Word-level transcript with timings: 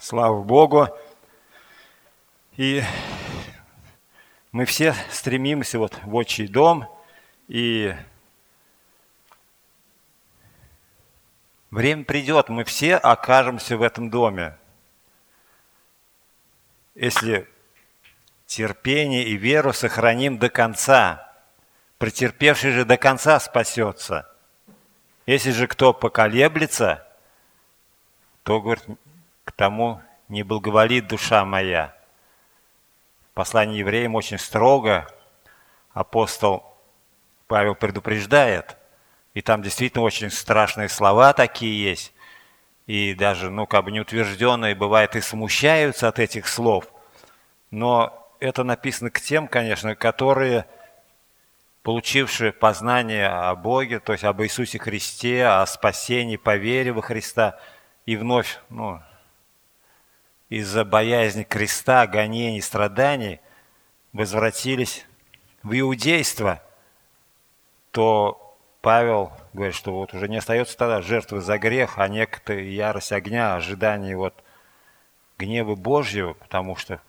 Слава 0.00 0.42
Богу. 0.44 0.88
И 2.56 2.82
мы 4.52 4.64
все 4.64 4.94
стремимся 5.10 5.80
вот 5.80 5.98
в 6.04 6.14
отчий 6.14 6.46
дом, 6.46 6.86
и 7.48 7.94
время 11.70 12.04
придет, 12.04 12.48
мы 12.48 12.62
все 12.62 12.94
окажемся 12.96 13.76
в 13.76 13.82
этом 13.82 14.08
доме. 14.08 14.56
Если 16.94 17.48
терпение 18.46 19.24
и 19.24 19.36
веру 19.36 19.72
сохраним 19.72 20.38
до 20.38 20.48
конца, 20.48 21.32
претерпевший 21.98 22.70
же 22.70 22.84
до 22.84 22.96
конца 22.96 23.40
спасется. 23.40 24.32
Если 25.26 25.50
же 25.50 25.66
кто 25.66 25.92
поколеблется, 25.92 27.04
то, 28.44 28.60
говорит, 28.60 28.84
к 29.48 29.52
тому 29.52 30.02
не 30.28 30.42
благоволит 30.42 31.08
душа 31.08 31.42
моя. 31.46 31.96
В 33.30 33.34
послании 33.34 33.78
евреям 33.78 34.14
очень 34.14 34.38
строго 34.38 35.08
апостол 35.94 36.76
Павел 37.46 37.74
предупреждает, 37.74 38.76
и 39.32 39.40
там 39.40 39.62
действительно 39.62 40.04
очень 40.04 40.30
страшные 40.30 40.90
слова 40.90 41.32
такие 41.32 41.82
есть, 41.82 42.12
и 42.86 43.14
даже, 43.14 43.48
ну, 43.48 43.66
как 43.66 43.84
бы 43.84 43.90
неутвержденные, 43.90 44.74
бывает, 44.74 45.16
и 45.16 45.22
смущаются 45.22 46.08
от 46.08 46.18
этих 46.18 46.46
слов. 46.46 46.86
Но 47.70 48.30
это 48.40 48.64
написано 48.64 49.10
к 49.10 49.18
тем, 49.18 49.48
конечно, 49.48 49.96
которые, 49.96 50.66
получившие 51.82 52.52
познание 52.52 53.28
о 53.28 53.54
Боге, 53.54 53.98
то 53.98 54.12
есть 54.12 54.24
об 54.24 54.42
Иисусе 54.42 54.78
Христе, 54.78 55.46
о 55.46 55.64
спасении 55.64 56.36
по 56.36 56.56
вере 56.56 56.92
во 56.92 57.00
Христа, 57.00 57.58
и 58.04 58.14
вновь, 58.16 58.58
ну, 58.68 59.00
из-за 60.48 60.84
боязни 60.84 61.42
креста, 61.42 62.06
гонений, 62.06 62.60
страданий 62.60 63.40
возвратились 64.12 65.06
в 65.62 65.78
иудейство, 65.78 66.62
то 67.90 68.56
Павел 68.80 69.32
говорит, 69.52 69.74
что 69.74 69.92
вот 69.92 70.14
уже 70.14 70.28
не 70.28 70.36
остается 70.38 70.76
тогда 70.76 71.02
жертвы 71.02 71.40
за 71.40 71.58
грех, 71.58 71.98
а 71.98 72.08
некоторые 72.08 72.74
ярость 72.74 73.12
огня, 73.12 73.54
ожидание 73.54 74.16
вот 74.16 74.34
гнева 75.38 75.74
Божьего, 75.74 76.32
потому 76.32 76.76
что 76.76 77.00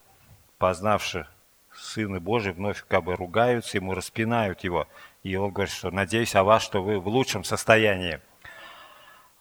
познавши 0.58 1.28
Сына 1.74 2.20
Божий, 2.20 2.52
вновь 2.52 2.84
как 2.88 3.04
бы 3.06 3.16
ругаются 3.16 3.78
ему, 3.78 3.94
распинают 3.94 4.64
его. 4.64 4.88
И 5.24 5.36
он 5.36 5.52
говорит, 5.52 5.74
что 5.74 5.92
надеюсь 5.92 6.36
о 6.36 6.44
вас, 6.44 6.62
что 6.62 6.84
вы 6.84 7.00
в 7.00 7.08
лучшем 7.08 7.44
состоянии. 7.44 8.20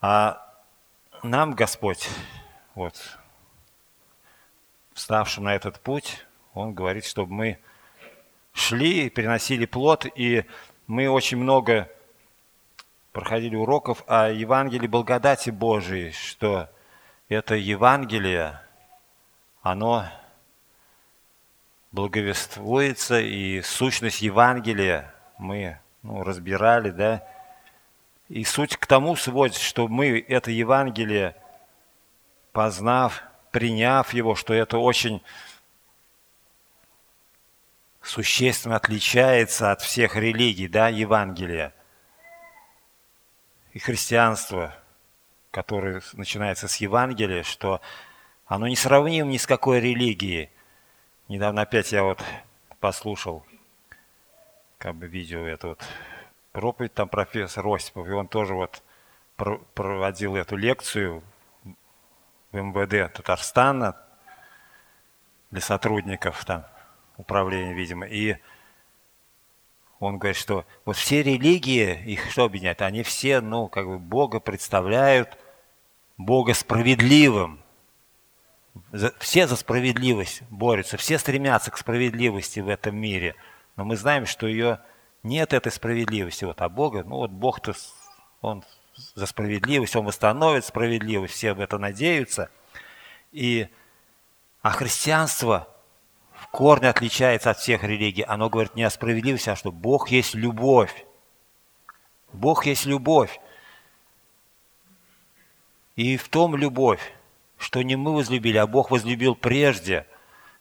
А 0.01 0.47
нам 1.23 1.55
Господь 1.55 2.09
вот 2.75 2.95
вставшим 4.99 5.45
на 5.45 5.55
этот 5.55 5.81
путь, 5.81 6.27
он 6.55 6.75
говорит, 6.75 7.07
чтобы 7.07 7.33
мы 7.33 7.59
шли, 8.53 9.09
приносили 9.09 9.65
плод, 9.65 10.07
и 10.17 10.45
мы 10.89 11.09
очень 11.09 11.37
много 11.39 11.89
проходили 13.13 13.55
уроков 13.55 14.03
о 14.09 14.29
Евангелии 14.29 14.89
благодати 14.89 15.51
Божией, 15.51 16.11
что 16.11 16.69
это 17.29 17.55
Евангелие, 17.55 18.61
оно 19.63 20.07
благовествуется, 21.93 23.21
и 23.21 23.63
сущность 23.63 24.21
Евангелия 24.21 25.15
мы 25.39 25.79
ну, 26.03 26.25
разбирали, 26.25 26.91
да, 26.91 27.25
и 28.29 28.43
суть 28.43 28.77
к 28.77 28.85
тому 28.87 29.15
сводится, 29.15 29.63
что 29.63 29.87
мы 29.87 30.19
это 30.19 30.51
Евангелие, 30.51 31.37
познав, 32.53 33.23
приняв 33.51 34.13
его, 34.13 34.35
что 34.35 34.55
это 34.55 34.79
очень 34.79 35.23
существенно 38.03 38.77
отличается 38.77 39.73
от 39.73 39.83
всех 39.83 40.17
религий, 40.17 40.69
да, 40.69 40.89
Евангелия. 40.89 41.75
И 43.73 43.79
христианство, 43.79 44.75
которое 45.51 46.03
начинается 46.15 46.69
с 46.69 46.77
Евангелия, 46.77 47.43
что 47.43 47.81
оно 48.47 48.67
не 48.67 48.77
сравнимо 48.77 49.31
ни 49.31 49.37
с 49.37 49.47
какой 49.47 49.81
религией. 49.81 50.51
Недавно 51.29 51.63
опять 51.63 51.93
я 51.93 52.03
вот 52.03 52.23
послушал 52.81 53.45
как 54.79 54.95
бы 54.95 55.07
видео 55.07 55.47
это 55.47 55.69
вот 55.69 55.85
проповедь 56.53 56.95
там 56.95 57.09
профессор 57.09 57.67
Осипов, 57.67 58.09
и 58.09 58.13
он 58.13 58.29
тоже 58.29 58.55
вот 58.55 58.83
проводил 59.75 60.37
эту 60.37 60.57
лекцию 60.57 61.23
в 62.53 62.57
МВД 62.57 63.13
Татарстана 63.13 63.97
для 65.51 65.61
сотрудников 65.61 66.45
там 66.45 66.65
управления, 67.17 67.75
видимо. 67.75 68.07
И 68.07 68.37
он 69.99 70.19
говорит, 70.19 70.37
что 70.37 70.65
вот 70.85 70.97
все 70.97 71.23
религии, 71.23 72.03
их 72.05 72.31
что 72.31 72.45
объединяет? 72.45 72.83
Они 72.83 73.03
все, 73.03 73.41
ну, 73.41 73.69
как 73.69 73.87
бы 73.87 73.99
Бога 73.99 74.41
представляют 74.41 75.37
Бога 76.17 76.55
справедливым. 76.55 77.61
Все 79.19 79.49
за 79.49 79.57
справедливость 79.57 80.43
борются, 80.51 80.97
все 80.97 81.19
стремятся 81.19 81.71
к 81.71 81.79
справедливости 81.79 82.61
в 82.61 82.69
этом 82.69 82.97
мире. 82.97 83.35
Но 83.77 83.85
мы 83.85 83.97
знаем, 83.97 84.25
что 84.25 84.47
ее 84.47 84.81
нет 85.23 85.53
этой 85.53 85.73
справедливости. 85.73 86.45
Вот, 86.45 86.61
а 86.61 86.69
Бога, 86.69 87.03
ну 87.03 87.17
вот 87.17 87.31
Бог-то, 87.31 87.75
Он 88.41 88.63
за 89.15 89.27
справедливость, 89.27 89.97
он 89.97 90.05
восстановит 90.05 90.65
справедливость, 90.65 91.35
все 91.35 91.55
в 91.55 91.61
это 91.61 91.79
надеются. 91.79 92.51
И, 93.33 93.69
а 94.63 94.71
христианство 94.71 95.69
в 96.33 96.49
корне 96.49 96.89
отличается 96.89 97.51
от 97.51 97.59
всех 97.59 97.85
религий. 97.85 98.23
Оно 98.23 98.49
говорит 98.49 98.75
не 98.75 98.85
о 98.85 98.91
справедливости, 98.91 99.51
а 99.51 99.57
что 99.57 99.73
Бог 99.73 100.11
есть 100.11 100.35
любовь. 100.35 101.05
Бог 102.33 102.67
есть 102.67 102.87
любовь. 102.87 103.41
И 105.97 106.17
в 106.17 106.29
том 106.29 106.57
любовь, 106.57 107.01
что 107.57 107.83
не 107.83 107.97
мы 107.97 108.15
возлюбили, 108.15 108.57
а 108.59 108.67
Бог 108.67 108.91
возлюбил 108.91 109.35
прежде, 109.35 110.07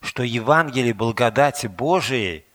что 0.02 0.24
Евангелие 0.24 0.94
благодати 0.94 1.68
Божией 1.68 2.46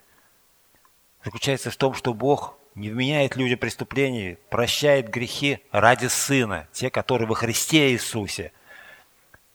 заключается 1.25 1.71
в 1.71 1.77
том, 1.77 1.95
что 1.95 2.13
Бог 2.13 2.59
не 2.75 2.91
вменяет 2.91 3.37
людям 3.37 3.59
преступлений, 3.59 4.39
прощает 4.49 5.09
грехи 5.09 5.63
ради 5.73 6.07
Сына, 6.07 6.69
те, 6.73 6.91
которые 6.91 7.29
во 7.29 7.35
Христе 7.35 7.91
Иисусе. 7.91 8.53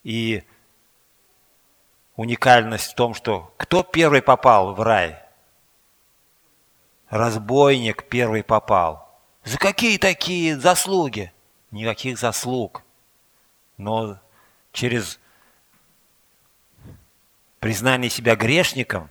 И 0.04 0.44
уникальность 2.16 2.92
в 2.92 2.96
том, 2.96 3.14
что 3.14 3.54
кто 3.58 3.84
первый 3.84 4.22
попал 4.22 4.74
в 4.74 4.82
рай? 4.82 5.18
Разбойник 7.10 8.04
первый 8.04 8.44
попал. 8.44 9.20
За 9.44 9.58
какие 9.58 9.98
такие 9.98 10.58
заслуги? 10.58 11.32
Никаких 11.72 12.20
заслуг. 12.20 12.84
Но 13.78 14.20
через 14.74 15.20
признание 17.60 18.10
себя 18.10 18.36
грешником 18.36 19.10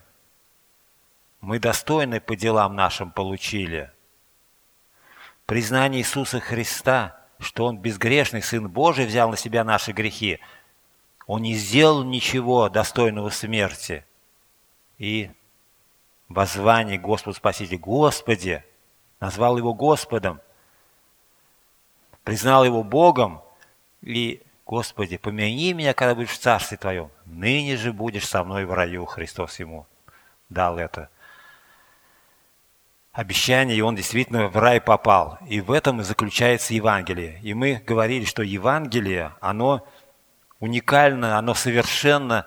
мы 1.40 1.58
достойны 1.58 2.20
по 2.20 2.36
делам 2.36 2.76
нашим 2.76 3.10
получили– 3.10 3.90
признание 5.46 6.00
Иисуса 6.00 6.40
Христа, 6.40 7.16
что 7.38 7.66
Он 7.66 7.78
безгрешный 7.78 8.42
Сын 8.42 8.68
Божий 8.68 9.06
взял 9.06 9.30
на 9.30 9.36
себя 9.36 9.64
наши 9.64 9.92
грехи, 9.92 10.40
Он 11.26 11.42
не 11.42 11.54
сделал 11.54 12.04
ничего 12.04 12.68
достойного 12.68 13.30
смерти. 13.30 14.04
И 14.98 15.30
воззвание 16.28 16.98
Господу 16.98 17.36
Спасителю, 17.36 17.78
Господи, 17.78 18.64
назвал 19.20 19.56
Его 19.56 19.72
Господом, 19.72 20.40
признал 22.24 22.64
Его 22.64 22.82
Богом, 22.82 23.40
и, 24.02 24.42
Господи, 24.64 25.16
помяни 25.16 25.72
меня, 25.72 25.94
когда 25.94 26.14
будешь 26.14 26.30
в 26.30 26.38
Царстве 26.38 26.76
Твоем, 26.76 27.10
ныне 27.24 27.76
же 27.76 27.92
будешь 27.92 28.26
со 28.26 28.42
мной 28.44 28.64
в 28.64 28.72
раю, 28.72 29.04
Христос 29.04 29.58
Ему 29.58 29.86
дал 30.48 30.78
это 30.78 31.08
обещание, 33.16 33.78
и 33.78 33.80
он 33.80 33.96
действительно 33.96 34.48
в 34.48 34.56
рай 34.58 34.78
попал. 34.78 35.38
И 35.48 35.60
в 35.62 35.72
этом 35.72 36.00
и 36.02 36.04
заключается 36.04 36.74
Евангелие. 36.74 37.40
И 37.42 37.54
мы 37.54 37.82
говорили, 37.84 38.26
что 38.26 38.42
Евангелие, 38.42 39.32
оно 39.40 39.88
уникально, 40.60 41.38
оно 41.38 41.54
совершенно, 41.54 42.46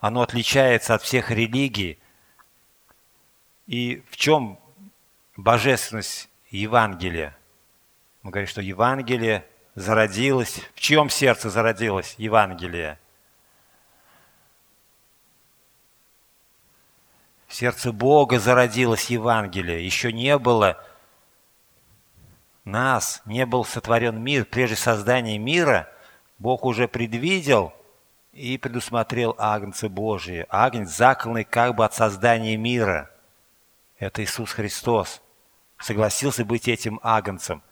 оно 0.00 0.22
отличается 0.22 0.94
от 0.94 1.02
всех 1.02 1.30
религий. 1.30 2.00
И 3.68 4.02
в 4.10 4.16
чем 4.16 4.58
божественность 5.36 6.28
Евангелия? 6.50 7.36
Мы 8.22 8.32
говорим, 8.32 8.48
что 8.48 8.60
Евангелие 8.60 9.46
зародилось. 9.76 10.60
В 10.74 10.80
чьем 10.80 11.08
сердце 11.10 11.48
зародилось 11.48 12.16
Евангелие? 12.18 12.98
В 17.54 17.56
сердце 17.56 17.92
Бога 17.92 18.40
зародилось 18.40 19.10
Евангелие. 19.10 19.86
Еще 19.86 20.12
не 20.12 20.38
было 20.38 20.76
нас 22.64 23.22
не 23.26 23.46
был 23.46 23.64
сотворен 23.64 24.20
мир, 24.20 24.44
прежде 24.44 24.74
создания 24.74 25.38
мира, 25.38 25.88
Бог 26.40 26.64
уже 26.64 26.88
предвидел 26.88 27.72
и 28.32 28.58
предусмотрел 28.58 29.36
Агнца 29.38 29.88
Божия. 29.88 30.48
Агнец 30.50 30.88
закланный 30.96 31.44
как 31.44 31.76
бы 31.76 31.84
от 31.84 31.94
создания 31.94 32.56
мира. 32.56 33.08
Это 34.00 34.24
Иисус 34.24 34.50
Христос. 34.50 35.22
Согласился 35.78 36.44
быть 36.44 36.66
этим 36.66 36.98
Агнцем. 37.04 37.62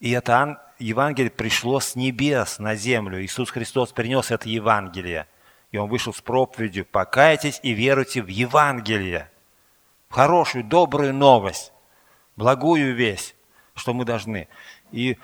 И 0.00 0.10
это 0.10 0.60
Евангелие 0.80 1.30
пришло 1.30 1.78
с 1.78 1.94
небес 1.94 2.58
на 2.58 2.74
землю. 2.74 3.24
Иисус 3.24 3.50
Христос 3.50 3.92
принес 3.92 4.32
это 4.32 4.48
Евангелие. 4.48 5.28
И 5.72 5.78
Он 5.78 5.88
вышел 5.88 6.12
с 6.12 6.20
проповедью 6.20 6.84
«Покайтесь 6.84 7.60
и 7.62 7.72
веруйте 7.72 8.22
в 8.22 8.28
Евангелие». 8.28 9.30
В 10.08 10.14
хорошую, 10.14 10.64
добрую 10.64 11.14
новость, 11.14 11.72
благую 12.36 12.96
весть, 12.96 13.36
что 13.76 13.94
мы 13.94 14.04
должны. 14.04 14.48
И 14.90 15.16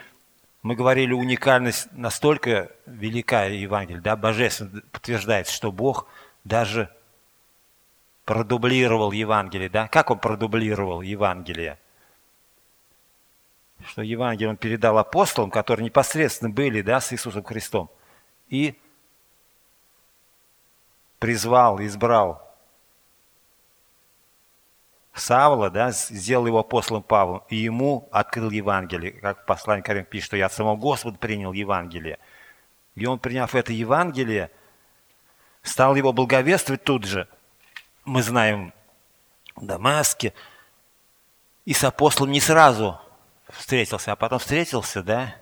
мы 0.63 0.77
говорили, 0.77 1.13
уникальность 1.13 1.89
настолько 1.93 2.71
велика 2.87 3.45
Евангелия, 3.47 4.01
да, 4.01 4.17
божественно 4.17 4.83
подтверждается, 4.93 5.53
что 5.53 5.73
Бог 5.73 6.07
даже 6.45 6.89
продублировал 8.25 9.11
Евангелие, 9.13 9.69
да? 9.69 9.89
Как 9.89 10.11
он 10.11 10.21
продублировал 10.21 11.01
Евангелие? 11.01 11.79
Что 13.87 14.03
Евангелие 14.03 14.51
он 14.51 14.57
передал 14.57 14.99
апостолам, 14.99 15.51
которые 15.51 15.85
непосредственно 15.85 16.51
были, 16.51 16.83
да, 16.83 17.01
с 17.01 17.13
Иисусом 17.13 17.43
Христом, 17.43 17.91
и 18.49 18.79
призвал, 21.27 21.81
избрал 21.81 22.41
Савла, 25.13 25.71
да, 25.71 25.91
сделал 25.91 26.47
его 26.47 26.61
апостолом 26.61 27.03
Павлом, 27.03 27.43
и 27.49 27.57
ему 27.57 28.09
открыл 28.13 28.49
Евангелие, 28.51 29.11
как 29.11 29.45
послание 29.45 29.83
Корин 29.83 30.05
пишет, 30.05 30.27
что 30.27 30.37
я 30.37 30.47
от 30.47 30.53
самого 30.53 30.77
Господа 30.77 31.19
принял 31.19 31.53
Евангелие. 31.53 32.21
И 32.95 33.07
он, 33.07 33.19
приняв 33.19 33.57
это 33.57 33.73
Евангелие, 33.73 34.53
стал 35.65 35.97
его 35.97 36.13
благовествовать 36.13 36.85
тут 36.85 37.03
же. 37.03 37.27
Мы 38.05 38.23
знаем 38.23 38.73
в 39.57 39.67
Дамаске. 39.67 40.33
И 41.65 41.73
с 41.73 41.83
апостолом 41.83 42.31
не 42.31 42.41
сразу 42.41 43.01
встретился, 43.49 44.13
а 44.13 44.17
потом 44.17 44.39
встретился, 44.39 45.03
да, 45.03 45.35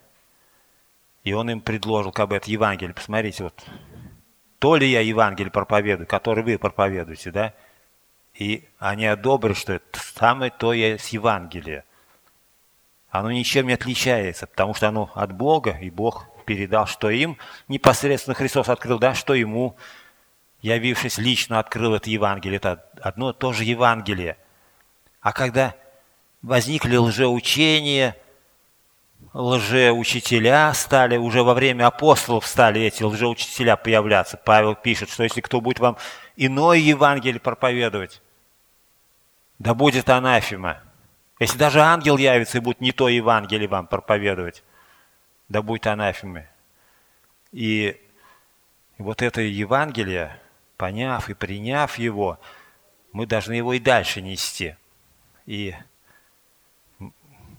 и 1.24 1.34
он 1.34 1.50
им 1.50 1.60
предложил 1.60 2.10
как 2.10 2.30
бы 2.30 2.36
это 2.36 2.50
Евангелие. 2.50 2.94
Посмотрите, 2.94 3.44
вот, 3.44 3.66
то 4.64 4.76
ли 4.76 4.90
я 4.90 5.00
Евангелие 5.00 5.50
проповедую, 5.50 6.06
который 6.06 6.42
вы 6.42 6.56
проповедуете, 6.56 7.30
да, 7.30 7.52
и 8.32 8.66
они 8.78 9.04
одобрили, 9.04 9.52
что 9.52 9.74
это 9.74 10.00
самое 10.00 10.50
то 10.50 10.72
есть 10.72 11.12
Евангелие. 11.12 11.84
Оно 13.10 13.30
ничем 13.30 13.66
не 13.66 13.74
отличается, 13.74 14.46
потому 14.46 14.72
что 14.72 14.88
оно 14.88 15.10
от 15.14 15.32
Бога, 15.32 15.78
и 15.82 15.90
Бог 15.90 16.26
передал, 16.46 16.86
что 16.86 17.10
им 17.10 17.36
непосредственно 17.68 18.34
Христос 18.34 18.70
открыл, 18.70 18.98
да, 18.98 19.12
что 19.12 19.34
ему, 19.34 19.76
явившись 20.62 21.18
лично, 21.18 21.58
открыл 21.58 21.94
это 21.94 22.08
Евангелие. 22.08 22.56
Это 22.56 22.86
одно 23.02 23.32
и 23.32 23.34
то 23.34 23.52
же 23.52 23.64
Евангелие. 23.64 24.38
А 25.20 25.34
когда 25.34 25.74
возникли 26.40 26.96
лжеучения, 26.96 28.16
лжеучителя 29.34 30.72
стали, 30.74 31.16
уже 31.16 31.42
во 31.42 31.54
время 31.54 31.88
апостолов 31.88 32.46
стали 32.46 32.82
эти 32.82 33.02
лжеучителя 33.02 33.76
появляться. 33.76 34.36
Павел 34.36 34.76
пишет, 34.76 35.10
что 35.10 35.24
если 35.24 35.40
кто 35.40 35.60
будет 35.60 35.80
вам 35.80 35.98
иное 36.36 36.78
Евангелие 36.78 37.40
проповедовать, 37.40 38.22
да 39.58 39.74
будет 39.74 40.08
анафема. 40.08 40.80
Если 41.40 41.58
даже 41.58 41.80
ангел 41.80 42.16
явится 42.16 42.58
и 42.58 42.60
будет 42.60 42.80
не 42.80 42.92
то 42.92 43.08
Евангелие 43.08 43.68
вам 43.68 43.88
проповедовать, 43.88 44.62
да 45.48 45.62
будет 45.62 45.88
анафемы. 45.88 46.48
И 47.50 48.00
вот 48.98 49.20
это 49.20 49.40
Евангелие, 49.40 50.38
поняв 50.76 51.28
и 51.28 51.34
приняв 51.34 51.98
его, 51.98 52.38
мы 53.12 53.26
должны 53.26 53.54
его 53.54 53.72
и 53.72 53.80
дальше 53.80 54.22
нести. 54.22 54.76
И, 55.46 55.74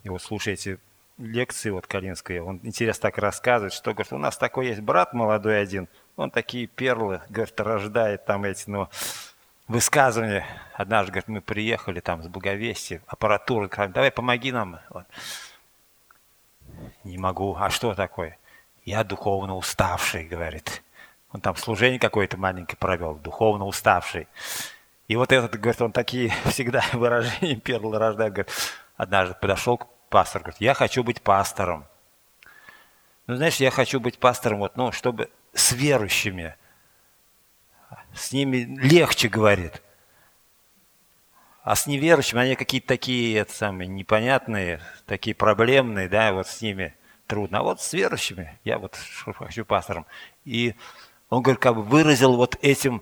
и 0.04 0.10
вот 0.10 0.22
слушайте 0.22 0.80
лекции 1.18 1.70
вот 1.70 1.88
Калинской, 1.88 2.40
он 2.40 2.60
интересно 2.64 3.04
так 3.04 3.18
рассказывает, 3.18 3.74
что 3.74 3.94
говорит, 3.94 4.14
у 4.14 4.18
нас 4.18 4.38
такой 4.38 4.68
есть 4.68 4.82
брат 4.82 5.14
молодой 5.14 5.62
один, 5.62 5.88
он 6.16 6.32
такие 6.32 6.68
перлы, 6.68 7.22
говорит, 7.30 7.60
рождает 7.60 8.26
там 8.26 8.44
эти, 8.44 8.70
но 8.70 8.90
высказывание. 9.68 10.46
Однажды, 10.74 11.12
говорит, 11.12 11.28
мы 11.28 11.42
приехали 11.42 12.00
там 12.00 12.24
с 12.24 12.28
Благовестия, 12.28 13.02
аппаратура, 13.08 13.68
говорит, 13.68 13.94
давай 13.94 14.12
помоги 14.12 14.52
нам. 14.52 14.80
Вот. 14.90 15.06
Не 17.04 17.18
могу. 17.18 17.56
А 17.56 17.70
что 17.70 17.94
такое? 17.94 18.38
Я 18.84 19.04
духовно 19.04 19.56
уставший, 19.56 20.26
говорит. 20.26 20.84
Он 21.32 21.42
там 21.42 21.56
служение 21.56 22.00
какое-то 22.00 22.38
маленькое 22.38 22.78
провел, 22.78 23.16
духовно 23.16 23.66
уставший. 23.66 24.28
И 25.08 25.16
вот 25.16 25.32
этот, 25.32 25.60
говорит, 25.60 25.82
он 25.82 25.92
такие 25.92 26.34
всегда 26.46 26.84
выражения 26.94 27.56
перлы 27.56 27.98
рождает. 27.98 28.34
Говорит, 28.34 28.54
однажды 28.98 29.36
подошел 29.40 29.78
к 29.78 29.88
пастору, 30.16 30.46
говорит, 30.46 30.62
я 30.62 30.74
хочу 30.74 31.04
быть 31.04 31.22
пастором. 31.22 31.86
Ну, 33.28 33.36
знаешь, 33.36 33.58
я 33.58 33.70
хочу 33.70 34.00
быть 34.00 34.18
пастором, 34.18 34.60
вот, 34.60 34.78
ну, 34.78 34.92
чтобы 34.92 35.30
с 35.54 35.74
верующими– 35.74 36.56
с 38.16 38.32
ними 38.32 38.58
легче, 38.80 39.28
говорит. 39.28 39.82
А 41.64 41.76
с 41.76 41.88
неверующими 41.88 42.42
они 42.42 42.56
какие-то 42.56 42.88
такие 42.88 43.40
это 43.40 43.54
самые, 43.54 43.88
непонятные, 43.88 44.80
такие 45.06 45.36
проблемные, 45.36 46.08
да, 46.08 46.32
вот 46.32 46.48
с 46.48 46.62
ними 46.62 46.96
трудно. 47.28 47.60
А 47.60 47.64
вот 47.64 47.82
с 47.82 47.94
верующими, 47.94 48.58
я 48.64 48.78
вот 48.78 48.98
хочу 49.38 49.66
пастором. 49.66 50.06
И 50.46 50.76
он, 51.30 51.42
говорит, 51.42 51.62
как 51.62 51.76
бы 51.76 51.82
выразил 51.82 52.36
вот 52.36 52.58
этим 52.62 53.02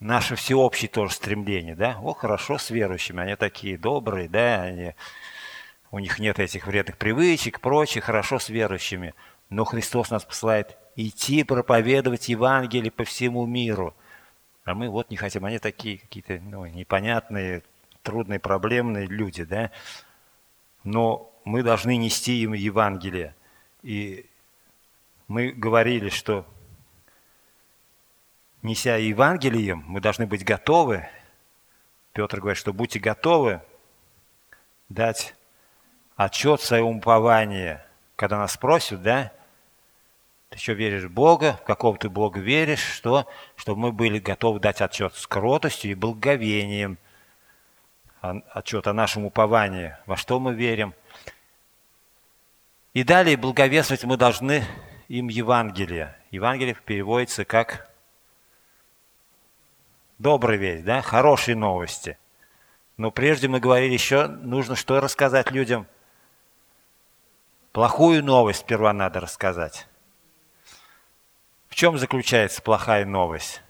наше 0.00 0.36
всеобщее 0.36 0.88
тоже 0.88 1.14
стремление, 1.14 1.74
да. 1.74 1.98
О, 2.02 2.14
хорошо 2.14 2.58
с 2.58 2.70
верующими, 2.70 3.22
они 3.22 3.36
такие 3.36 3.78
добрые, 3.78 4.28
да, 4.28 4.62
они, 4.62 4.94
у 5.90 5.98
них 5.98 6.18
нет 6.18 6.38
этих 6.38 6.66
вредных 6.66 6.96
привычек, 6.98 7.60
прочее, 7.60 8.02
хорошо 8.02 8.38
с 8.38 8.48
верующими. 8.48 9.14
Но 9.48 9.64
Христос 9.64 10.10
нас 10.10 10.24
посылает 10.24 10.76
идти 10.96 11.44
проповедовать 11.44 12.28
Евангелие 12.28 12.90
по 12.90 13.04
всему 13.04 13.46
миру. 13.46 13.94
А 14.64 14.74
мы 14.74 14.88
вот 14.88 15.10
не 15.10 15.16
хотим, 15.16 15.44
они 15.44 15.58
такие 15.58 15.98
какие-то 15.98 16.40
ну, 16.40 16.66
непонятные, 16.66 17.62
трудные, 18.02 18.40
проблемные 18.40 19.06
люди, 19.06 19.44
да? 19.44 19.70
Но 20.82 21.32
мы 21.44 21.62
должны 21.62 21.96
нести 21.96 22.42
им 22.42 22.52
Евангелие. 22.52 23.36
И 23.82 24.26
мы 25.28 25.52
говорили, 25.52 26.08
что 26.08 26.44
неся 28.66 28.96
Евангелием, 28.96 29.84
мы 29.86 30.00
должны 30.00 30.26
быть 30.26 30.44
готовы. 30.44 31.08
Петр 32.12 32.40
говорит, 32.40 32.58
что 32.58 32.72
будьте 32.72 32.98
готовы 32.98 33.62
дать 34.88 35.34
отчет 36.16 36.60
своему 36.60 36.98
упованию, 36.98 37.80
когда 38.16 38.38
нас 38.38 38.52
спросят, 38.52 39.02
да, 39.02 39.32
ты 40.50 40.58
что, 40.58 40.72
веришь 40.72 41.04
в 41.04 41.10
Бога? 41.10 41.58
В 41.62 41.64
какого 41.64 41.98
ты 41.98 42.08
Бога 42.08 42.38
веришь? 42.38 42.82
Что? 42.82 43.26
Чтобы 43.56 43.80
мы 43.80 43.92
были 43.92 44.18
готовы 44.18 44.60
дать 44.60 44.80
отчет 44.80 45.14
с 45.14 45.26
кротостью 45.26 45.90
и 45.90 45.94
благовением. 45.94 46.98
Отчет 48.20 48.86
о 48.86 48.92
нашем 48.92 49.24
уповании. 49.24 49.96
Во 50.06 50.16
что 50.16 50.38
мы 50.38 50.54
верим. 50.54 50.94
И 52.94 53.02
далее 53.02 53.36
благовествовать 53.36 54.04
мы 54.04 54.16
должны 54.16 54.64
им 55.08 55.28
Евангелие. 55.28 56.16
Евангелие 56.30 56.76
переводится 56.84 57.44
как 57.44 57.90
добрая 60.18 60.56
весть, 60.56 60.84
да? 60.84 61.02
хорошие 61.02 61.56
новости. 61.56 62.18
Но 62.96 63.10
прежде 63.10 63.48
мы 63.48 63.60
говорили 63.60 63.92
еще, 63.92 64.26
нужно 64.26 64.76
что 64.76 65.00
рассказать 65.00 65.50
людям? 65.50 65.86
Плохую 67.72 68.24
новость 68.24 68.60
сперва 68.60 68.92
надо 68.92 69.20
рассказать 69.20 69.86
чем 71.76 71.98
заключается 71.98 72.62
плохая 72.62 73.04
новость? 73.04 73.60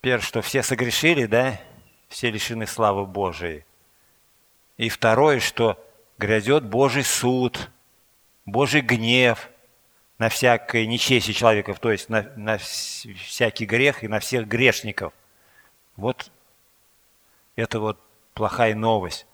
Первое, 0.00 0.20
что 0.20 0.42
все 0.42 0.64
согрешили, 0.64 1.26
да, 1.26 1.60
все 2.08 2.32
лишены 2.32 2.66
славы 2.66 3.06
Божией. 3.06 3.64
И 4.78 4.88
второе, 4.88 5.38
что 5.38 5.78
грядет 6.18 6.64
Божий 6.64 7.04
суд, 7.04 7.70
Божий 8.50 8.80
гнев 8.80 9.48
на 10.18 10.28
всякое 10.28 10.86
нечестие 10.86 11.34
человеков, 11.34 11.78
то 11.78 11.90
есть 11.90 12.08
на, 12.08 12.30
на 12.36 12.58
всякий 12.58 13.64
грех 13.64 14.04
и 14.04 14.08
на 14.08 14.20
всех 14.20 14.46
грешников. 14.46 15.12
Вот 15.96 16.30
это 17.56 17.80
вот 17.80 17.98
плохая 18.34 18.74
новость. 18.74 19.26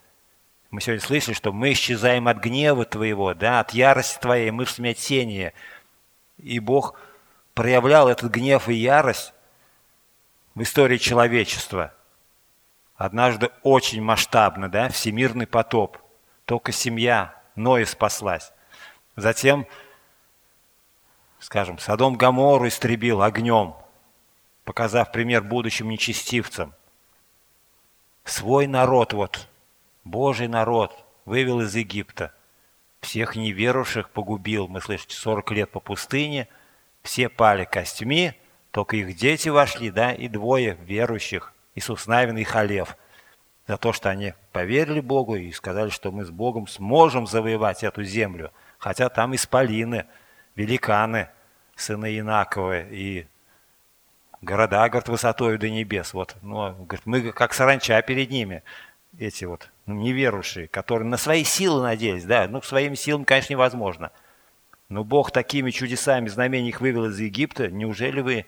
Мы 0.70 0.80
сегодня 0.80 1.04
слышали, 1.04 1.34
что 1.34 1.52
мы 1.52 1.72
исчезаем 1.72 2.28
от 2.28 2.38
гнева 2.38 2.84
Твоего, 2.84 3.34
да, 3.34 3.60
от 3.60 3.72
ярости 3.72 4.18
Твоей, 4.18 4.50
мы 4.50 4.64
в 4.64 4.70
смятении. 4.70 5.52
И 6.38 6.58
Бог 6.58 6.98
проявлял 7.54 8.08
этот 8.08 8.30
гнев 8.30 8.68
и 8.68 8.74
ярость 8.74 9.32
в 10.54 10.62
истории 10.62 10.98
человечества. 10.98 11.94
Однажды 12.96 13.50
очень 13.62 14.02
масштабно, 14.02 14.68
да, 14.68 14.88
всемирный 14.88 15.46
потоп. 15.46 15.98
Только 16.44 16.72
семья 16.72 17.34
Ноя 17.54 17.86
спаслась. 17.86 18.52
Затем, 19.16 19.66
скажем, 21.40 21.78
Содом 21.78 22.16
Гамору 22.16 22.68
истребил 22.68 23.22
огнем, 23.22 23.74
показав 24.64 25.10
пример 25.10 25.42
будущим 25.42 25.88
нечестивцам. 25.88 26.74
Свой 28.24 28.66
народ, 28.66 29.12
вот, 29.12 29.48
Божий 30.04 30.48
народ, 30.48 30.92
вывел 31.24 31.60
из 31.60 31.74
Египта. 31.74 32.32
Всех 33.00 33.36
неверующих 33.36 34.10
погубил. 34.10 34.68
Мы 34.68 34.80
слышите, 34.80 35.16
40 35.16 35.50
лет 35.52 35.70
по 35.70 35.80
пустыне, 35.80 36.48
все 37.02 37.28
пали 37.28 37.64
костьми, 37.64 38.34
только 38.70 38.96
их 38.96 39.16
дети 39.16 39.48
вошли, 39.48 39.90
да, 39.90 40.12
и 40.12 40.28
двое 40.28 40.76
верующих, 40.84 41.54
Иисус 41.74 42.06
Навин 42.06 42.36
и 42.36 42.44
Халев, 42.44 42.96
за 43.66 43.76
то, 43.78 43.92
что 43.92 44.10
они 44.10 44.34
поверили 44.52 45.00
Богу 45.00 45.36
и 45.36 45.52
сказали, 45.52 45.88
что 45.90 46.10
мы 46.12 46.24
с 46.24 46.30
Богом 46.30 46.66
сможем 46.66 47.26
завоевать 47.26 47.84
эту 47.84 48.02
землю. 48.02 48.52
Хотя 48.78 49.08
там 49.08 49.34
исполины, 49.34 50.06
великаны, 50.54 51.28
сыны 51.74 52.18
Инаковы 52.18 52.86
и 52.90 53.26
города, 54.42 54.88
говорит, 54.88 55.08
высотой 55.08 55.58
до 55.58 55.70
небес. 55.70 56.14
Вот, 56.14 56.36
ну, 56.42 56.72
говорит, 56.74 57.06
мы 57.06 57.32
как 57.32 57.54
саранча 57.54 58.00
перед 58.02 58.30
ними, 58.30 58.62
эти 59.18 59.44
вот 59.44 59.70
ну, 59.86 59.94
неверующие, 59.94 60.68
которые 60.68 61.08
на 61.08 61.16
свои 61.16 61.44
силы 61.44 61.82
надеялись, 61.82 62.24
да, 62.24 62.48
ну, 62.48 62.60
своими 62.62 62.94
силами, 62.94 63.24
конечно, 63.24 63.52
невозможно. 63.52 64.10
Но 64.88 65.04
Бог 65.04 65.30
такими 65.30 65.70
чудесами, 65.70 66.28
знамениями 66.28 66.68
их 66.68 66.80
вывел 66.80 67.06
из 67.06 67.18
Египта, 67.18 67.68
неужели 67.68 68.20
вы 68.20 68.46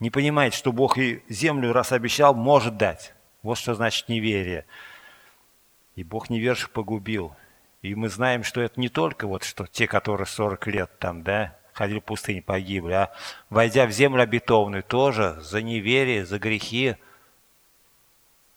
не 0.00 0.10
понимаете, 0.10 0.56
что 0.56 0.72
Бог 0.72 0.98
и 0.98 1.22
землю, 1.28 1.72
раз 1.72 1.92
обещал, 1.92 2.34
может 2.34 2.76
дать? 2.76 3.14
Вот 3.42 3.58
что 3.58 3.74
значит 3.74 4.08
неверие. 4.08 4.64
И 5.94 6.02
Бог 6.02 6.30
неверших 6.30 6.70
погубил. 6.70 7.36
И 7.82 7.94
мы 7.94 8.08
знаем, 8.08 8.44
что 8.44 8.60
это 8.60 8.78
не 8.78 8.88
только 8.88 9.26
вот 9.26 9.42
что 9.42 9.66
те, 9.66 9.86
которые 9.86 10.26
40 10.26 10.66
лет 10.66 10.98
там, 10.98 11.22
да, 11.22 11.56
ходили 11.72 12.00
в 12.00 12.04
пустыне, 12.04 12.42
погибли, 12.42 12.92
а 12.92 13.12
войдя 13.48 13.86
в 13.86 13.90
землю 13.90 14.22
обетованную, 14.22 14.82
тоже 14.82 15.38
за 15.40 15.62
неверие, 15.62 16.26
за 16.26 16.38
грехи 16.38 16.96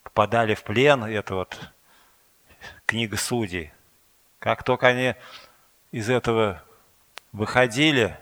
попадали 0.03 0.55
в 0.55 0.63
плен. 0.63 1.05
Это 1.05 1.35
вот 1.35 1.57
книга 2.85 3.15
судей. 3.15 3.71
Как 4.39 4.63
только 4.63 4.87
они 4.87 5.15
из 5.91 6.09
этого 6.09 6.61
выходили, 7.31 8.17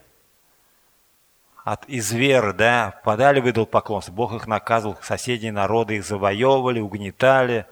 от, 1.63 1.85
из 1.85 2.11
веры, 2.11 2.53
да, 2.53 2.99
подали 3.03 3.39
в 3.39 3.49
идолопоклонство. 3.49 4.11
Бог 4.11 4.33
их 4.33 4.47
наказывал, 4.47 4.97
соседние 5.01 5.51
народы 5.51 5.97
их 5.97 6.05
завоевывали, 6.05 6.79
угнетали. 6.79 7.65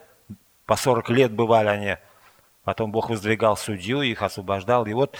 По 0.65 0.75
40 0.75 1.09
лет 1.09 1.31
бывали 1.31 1.67
они. 1.67 1.97
Потом 2.63 2.91
Бог 2.91 3.09
воздвигал 3.09 3.57
судью, 3.57 4.01
их 4.01 4.21
освобождал. 4.21 4.85
И 4.85 4.93
вот 4.93 5.17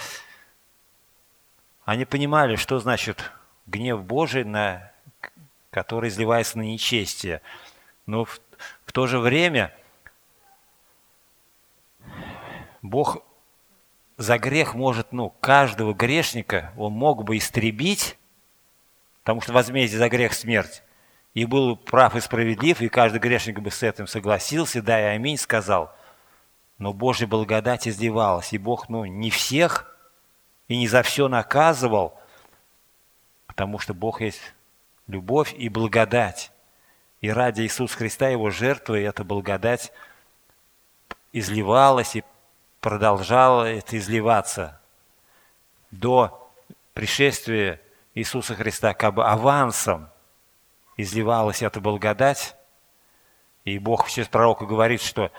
они 1.84 2.04
понимали, 2.04 2.56
что 2.56 2.78
значит 2.78 3.32
гнев 3.66 4.02
Божий, 4.04 4.44
на, 4.44 4.92
который 5.70 6.08
изливается 6.08 6.58
на 6.58 6.62
нечестие. 6.62 7.42
Но 8.06 8.24
в, 8.24 8.40
в 8.84 8.92
то 8.92 9.06
же 9.06 9.18
время 9.18 9.74
Бог 12.82 13.22
за 14.16 14.38
грех 14.38 14.74
может, 14.74 15.12
ну, 15.12 15.30
каждого 15.30 15.94
грешника, 15.94 16.72
он 16.76 16.92
мог 16.92 17.24
бы 17.24 17.38
истребить, 17.38 18.18
потому 19.22 19.40
что 19.40 19.52
возмездие 19.52 19.98
за 19.98 20.08
грех 20.08 20.34
смерть. 20.34 20.82
И 21.32 21.44
был 21.44 21.76
прав 21.76 22.16
и 22.16 22.20
справедлив, 22.20 22.80
и 22.82 22.88
каждый 22.88 23.20
грешник 23.20 23.60
бы 23.60 23.70
с 23.70 23.82
этим 23.82 24.06
согласился, 24.06 24.82
да 24.82 25.00
и 25.00 25.16
аминь 25.16 25.38
сказал. 25.38 25.94
Но 26.80 26.94
Божья 26.94 27.26
благодать 27.26 27.86
издевалась, 27.86 28.54
и 28.54 28.58
Бог, 28.58 28.88
ну, 28.88 29.04
не 29.04 29.30
всех 29.30 29.94
и 30.66 30.78
не 30.78 30.88
за 30.88 31.02
все 31.02 31.28
наказывал, 31.28 32.18
потому 33.46 33.78
что 33.78 33.92
Бог 33.92 34.22
есть 34.22 34.40
любовь 35.06 35.52
и 35.52 35.68
благодать. 35.68 36.50
И 37.20 37.30
ради 37.30 37.60
Иисуса 37.60 37.98
Христа, 37.98 38.28
Его 38.28 38.48
жертвы, 38.48 39.02
эта 39.02 39.24
благодать 39.24 39.92
изливалась 41.34 42.16
и 42.16 42.24
продолжала 42.80 43.64
это 43.64 43.98
изливаться 43.98 44.80
до 45.90 46.50
пришествия 46.94 47.78
Иисуса 48.14 48.54
Христа, 48.54 48.94
как 48.94 49.12
бы 49.14 49.26
авансом 49.26 50.08
изливалась 50.96 51.60
эта 51.60 51.78
благодать. 51.78 52.56
И 53.66 53.78
Бог 53.78 54.08
через 54.08 54.28
пророка 54.28 54.64
говорит, 54.64 55.02
что 55.02 55.30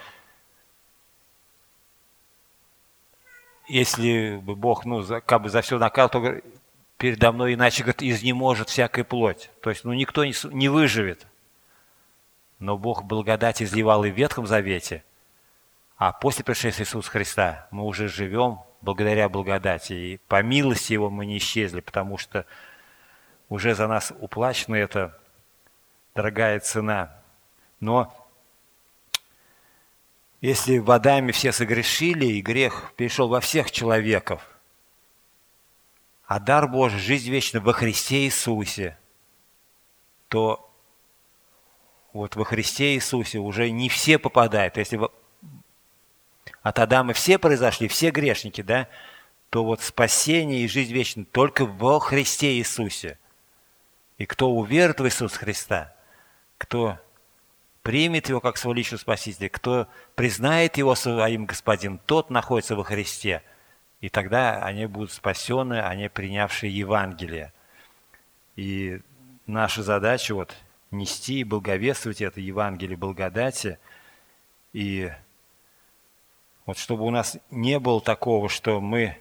если 3.71 4.37
бы 4.37 4.55
Бог, 4.55 4.85
ну, 4.85 5.01
за, 5.01 5.21
как 5.21 5.43
бы 5.43 5.49
за 5.49 5.61
все 5.61 5.79
наказал, 5.79 6.09
то 6.09 6.41
передо 6.97 7.31
мной 7.31 7.53
иначе, 7.53 7.83
говорит, 7.83 8.03
изнеможет 8.03 8.69
всякая 8.69 9.03
плоть. 9.03 9.49
То 9.61 9.69
есть, 9.69 9.85
ну, 9.85 9.93
никто 9.93 10.25
не, 10.25 10.33
не 10.53 10.69
выживет. 10.69 11.25
Но 12.59 12.77
Бог 12.77 13.05
благодать 13.05 13.61
изливал 13.63 14.03
и 14.03 14.11
в 14.11 14.15
Ветхом 14.15 14.45
Завете, 14.45 15.03
а 15.97 16.11
после 16.11 16.43
пришествия 16.43 16.85
Иисуса 16.85 17.09
Христа 17.09 17.67
мы 17.71 17.83
уже 17.85 18.07
живем 18.07 18.59
благодаря 18.81 19.29
благодати. 19.29 19.93
И 19.93 20.17
по 20.27 20.43
милости 20.43 20.93
Его 20.93 21.09
мы 21.09 21.25
не 21.25 21.37
исчезли, 21.37 21.79
потому 21.79 22.17
что 22.17 22.45
уже 23.49 23.73
за 23.73 23.87
нас 23.87 24.13
уплачена 24.19 24.75
эта 24.75 25.17
дорогая 26.13 26.59
цена. 26.59 27.15
Но 27.79 28.13
если 30.41 30.79
в 30.79 30.89
Адаме 30.89 31.31
все 31.31 31.51
согрешили, 31.51 32.25
и 32.25 32.41
грех 32.41 32.93
перешел 32.97 33.29
во 33.29 33.39
всех 33.39 33.69
человеков, 33.69 34.41
а 36.25 36.39
дар 36.39 36.67
Божий, 36.67 36.99
жизнь 36.99 37.29
вечная 37.29 37.61
во 37.61 37.73
Христе 37.73 38.25
Иисусе, 38.25 38.97
то 40.29 40.73
вот 42.13 42.35
во 42.35 42.43
Христе 42.43 42.95
Иисусе 42.95 43.37
уже 43.37 43.69
не 43.69 43.87
все 43.87 44.17
попадают. 44.17 44.77
Если 44.77 44.99
от 46.61 46.79
Адама 46.79 47.13
все 47.13 47.37
произошли, 47.37 47.87
все 47.87 48.09
грешники, 48.11 48.61
да, 48.61 48.87
то 49.49 49.63
вот 49.63 49.81
спасение 49.81 50.61
и 50.61 50.67
жизнь 50.67 50.93
вечная 50.93 51.25
только 51.25 51.65
во 51.65 51.99
Христе 51.99 52.57
Иисусе. 52.57 53.19
И 54.17 54.25
кто 54.25 54.49
уверует 54.49 54.99
в 54.99 55.05
Иисуса 55.05 55.37
Христа, 55.37 55.93
кто 56.57 56.97
примет 57.83 58.29
его 58.29 58.39
как 58.39 58.57
своего 58.57 58.75
личного 58.75 58.99
спасителя, 59.01 59.49
кто 59.49 59.87
признает 60.15 60.77
его 60.77 60.95
своим 60.95 61.45
господином, 61.45 61.99
тот 62.05 62.29
находится 62.29 62.75
во 62.75 62.83
Христе. 62.83 63.43
И 64.01 64.09
тогда 64.09 64.63
они 64.63 64.85
будут 64.87 65.11
спасены, 65.11 65.81
они 65.81 66.09
принявшие 66.09 66.75
Евангелие. 66.75 67.53
И 68.55 69.01
наша 69.45 69.83
задача 69.83 70.33
вот 70.35 70.55
нести 70.89 71.39
и 71.39 71.43
благовествовать 71.43 72.21
это 72.21 72.39
Евангелие 72.39 72.97
благодати. 72.97 73.79
И 74.73 75.11
вот 76.65 76.77
чтобы 76.77 77.05
у 77.05 77.11
нас 77.11 77.37
не 77.49 77.79
было 77.79 78.01
такого, 78.01 78.49
что 78.49 78.81
мы 78.81 79.17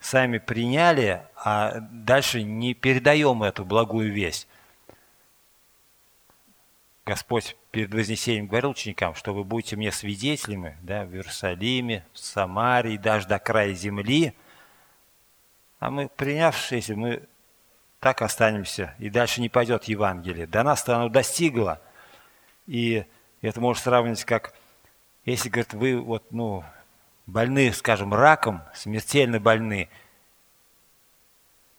сами 0.00 0.38
приняли, 0.38 1.22
а 1.36 1.80
дальше 1.80 2.42
не 2.42 2.74
передаем 2.74 3.42
эту 3.42 3.64
благую 3.64 4.12
весть. 4.12 4.48
Господь 7.06 7.56
перед 7.70 7.94
Вознесением 7.94 8.48
говорил 8.48 8.70
ученикам, 8.70 9.14
что 9.14 9.32
вы 9.32 9.44
будете 9.44 9.76
мне 9.76 9.92
свидетелями 9.92 10.76
да, 10.82 11.04
в 11.04 11.14
Иерусалиме, 11.14 12.04
в 12.12 12.18
Самарии, 12.18 12.96
даже 12.96 13.28
до 13.28 13.38
края 13.38 13.72
земли. 13.74 14.34
А 15.78 15.90
мы, 15.90 16.08
принявшиеся, 16.08 16.96
мы 16.96 17.22
так 18.00 18.22
останемся, 18.22 18.96
и 18.98 19.08
дальше 19.08 19.40
не 19.40 19.48
пойдет 19.48 19.84
Евангелие. 19.84 20.48
До 20.48 20.64
нас 20.64 20.88
оно 20.88 21.08
достигло. 21.08 21.80
И 22.66 23.06
это 23.40 23.60
можно 23.60 23.80
сравнить 23.80 24.24
как, 24.24 24.52
если, 25.24 25.48
говорит, 25.48 25.74
вы 25.74 26.00
вот, 26.00 26.32
ну, 26.32 26.64
больны, 27.26 27.72
скажем, 27.72 28.12
раком, 28.14 28.62
смертельно 28.74 29.38
больны, 29.38 29.88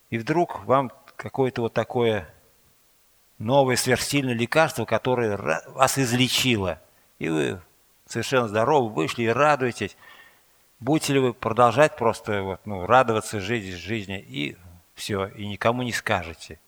и 0.09 0.17
вдруг 0.17 0.63
вам 0.63 0.89
какое-то 1.17 1.63
вот 1.63 1.73
такое 1.73 2.33
новое 3.37 3.75
сверхсильное 3.75 4.33
лекарство, 4.33 4.85
которое 4.85 5.37
вас 5.67 5.97
излечило. 5.97 6.81
И 7.19 7.29
вы 7.29 7.61
совершенно 8.05 8.47
здоровы, 8.47 8.93
вышли 8.93 9.23
и 9.23 9.27
радуетесь. 9.27 9.97
Будете 10.79 11.13
ли 11.13 11.19
вы 11.19 11.33
продолжать 11.33 11.95
просто 11.97 12.43
вот, 12.43 12.65
ну, 12.65 12.85
радоваться 12.85 13.39
жизни, 13.39 13.71
жизни 13.71 14.19
и 14.19 14.55
все, 14.93 15.27
и 15.27 15.47
никому 15.47 15.83
не 15.83 15.91
скажете? 15.91 16.59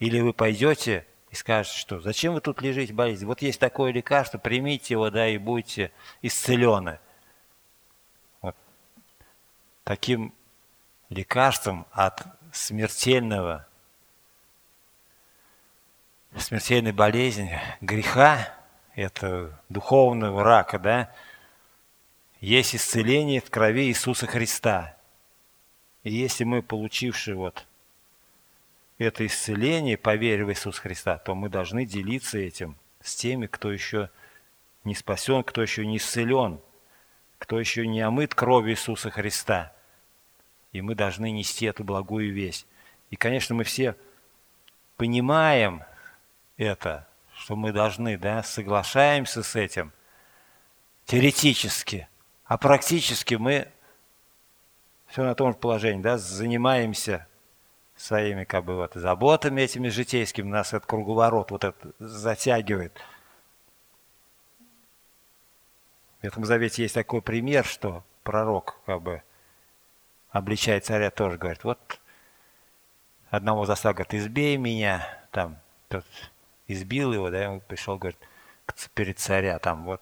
Или 0.00 0.20
вы 0.20 0.32
пойдете 0.32 1.06
и 1.30 1.34
скажете, 1.34 1.78
что 1.78 2.00
зачем 2.00 2.34
вы 2.34 2.40
тут 2.40 2.60
лежите, 2.62 2.92
болезнь? 2.92 3.26
Вот 3.26 3.42
есть 3.42 3.60
такое 3.60 3.92
лекарство, 3.92 4.38
примите 4.38 4.94
его, 4.94 5.10
да, 5.10 5.28
и 5.28 5.38
будете 5.38 5.92
исцелены. 6.22 6.98
Вот. 8.40 8.56
Таким 9.84 10.34
лекарством 11.08 11.86
от 11.92 12.26
смертельного 12.52 13.67
смертельной 16.40 16.92
болезни, 16.92 17.60
греха, 17.80 18.54
это 18.94 19.60
духовного 19.68 20.42
рака, 20.42 20.78
да, 20.78 21.12
есть 22.40 22.74
исцеление 22.74 23.40
в 23.40 23.50
крови 23.50 23.88
Иисуса 23.88 24.26
Христа. 24.26 24.96
И 26.02 26.12
если 26.12 26.44
мы, 26.44 26.62
получившие 26.62 27.34
вот 27.34 27.66
это 28.98 29.26
исцеление, 29.26 29.96
поверив 29.96 30.46
в 30.46 30.50
Иисуса 30.50 30.80
Христа, 30.80 31.18
то 31.18 31.34
мы 31.34 31.48
должны 31.48 31.84
делиться 31.84 32.38
этим 32.38 32.76
с 33.00 33.14
теми, 33.14 33.46
кто 33.46 33.72
еще 33.72 34.10
не 34.84 34.94
спасен, 34.94 35.42
кто 35.44 35.62
еще 35.62 35.86
не 35.86 35.98
исцелен, 35.98 36.60
кто 37.38 37.60
еще 37.60 37.86
не 37.86 38.00
омыт 38.00 38.34
кровью 38.34 38.72
Иисуса 38.72 39.10
Христа. 39.10 39.72
И 40.72 40.80
мы 40.80 40.94
должны 40.94 41.30
нести 41.30 41.66
эту 41.66 41.84
благую 41.84 42.32
весть. 42.32 42.66
И, 43.10 43.16
конечно, 43.16 43.54
мы 43.54 43.64
все 43.64 43.96
понимаем 44.96 45.82
это, 46.58 47.06
что 47.34 47.56
мы 47.56 47.72
должны, 47.72 48.18
да, 48.18 48.42
соглашаемся 48.42 49.42
с 49.42 49.56
этим 49.56 49.92
теоретически, 51.06 52.08
а 52.44 52.58
практически 52.58 53.36
мы 53.36 53.68
все 55.06 55.24
на 55.24 55.34
том 55.34 55.52
же 55.52 55.58
положении, 55.58 56.02
да, 56.02 56.18
занимаемся 56.18 57.26
своими 57.96 58.44
как 58.44 58.64
бы 58.64 58.76
вот 58.76 58.94
заботами 58.94 59.62
этими 59.62 59.88
житейскими, 59.88 60.46
нас 60.48 60.74
этот 60.74 60.86
круговорот 60.86 61.50
вот 61.50 61.64
это 61.64 61.92
затягивает. 61.98 63.00
В 66.20 66.24
Ветхом 66.24 66.44
Завете 66.44 66.82
есть 66.82 66.94
такой 66.94 67.22
пример, 67.22 67.64
что 67.64 68.04
пророк 68.24 68.80
как 68.84 69.00
бы 69.00 69.22
обличает 70.30 70.84
царя 70.84 71.10
тоже, 71.10 71.38
говорит, 71.38 71.64
вот 71.64 72.00
одного 73.30 73.64
застал, 73.64 73.94
говорит, 73.94 74.14
избей 74.14 74.56
меня, 74.56 75.06
там, 75.30 75.58
тот 75.88 76.04
избил 76.68 77.12
его, 77.12 77.30
да, 77.30 77.50
он 77.50 77.60
пришел, 77.60 77.98
говорит, 77.98 78.18
перед 78.94 79.18
царя, 79.18 79.58
там, 79.58 79.84
вот, 79.84 80.00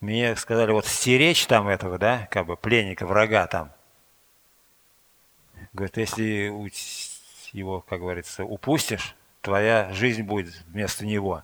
мне 0.00 0.36
сказали, 0.36 0.70
вот 0.70 0.86
стеречь 0.86 1.46
там 1.46 1.66
этого, 1.66 1.98
да, 1.98 2.28
как 2.30 2.46
бы 2.46 2.56
пленника, 2.56 3.06
врага 3.06 3.46
там. 3.46 3.72
Говорит, 5.72 5.96
если 5.96 6.52
его, 7.52 7.80
как 7.80 8.00
говорится, 8.00 8.44
упустишь, 8.44 9.16
твоя 9.40 9.92
жизнь 9.92 10.22
будет 10.22 10.54
вместо 10.66 11.06
него. 11.06 11.42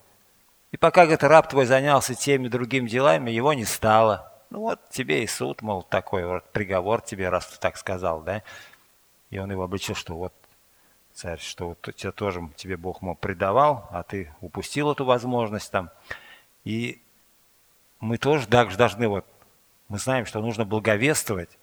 И 0.71 0.77
пока, 0.77 1.03
говорит, 1.03 1.23
раб 1.23 1.49
твой 1.49 1.65
занялся 1.65 2.15
теми 2.15 2.47
другими 2.47 2.87
делами, 2.87 3.31
его 3.31 3.53
не 3.53 3.65
стало. 3.65 4.31
Ну 4.49 4.59
вот 4.59 4.89
тебе 4.89 5.23
и 5.23 5.27
суд, 5.27 5.61
мол, 5.61 5.81
такой 5.81 6.25
вот 6.25 6.49
приговор 6.51 7.01
тебе, 7.01 7.29
раз 7.29 7.47
ты 7.47 7.59
так 7.59 7.77
сказал, 7.77 8.21
да. 8.21 8.43
И 9.31 9.39
он 9.39 9.51
его 9.51 9.63
обличил, 9.63 9.95
что 9.95 10.15
вот 10.15 10.33
царь, 11.21 11.39
что 11.39 11.69
вот 11.69 11.95
тебя 11.95 12.11
тоже 12.11 12.49
тебе 12.55 12.77
Бог, 12.77 13.03
мол, 13.03 13.15
предавал, 13.15 13.87
а 13.91 14.01
ты 14.01 14.33
упустил 14.41 14.91
эту 14.91 15.05
возможность 15.05 15.71
там. 15.71 15.91
И 16.63 16.99
мы 17.99 18.17
тоже 18.17 18.47
также 18.47 18.75
должны, 18.75 19.07
вот, 19.07 19.25
мы 19.87 19.99
знаем, 19.99 20.25
что 20.25 20.41
нужно 20.41 20.65
благовествовать, 20.65 21.59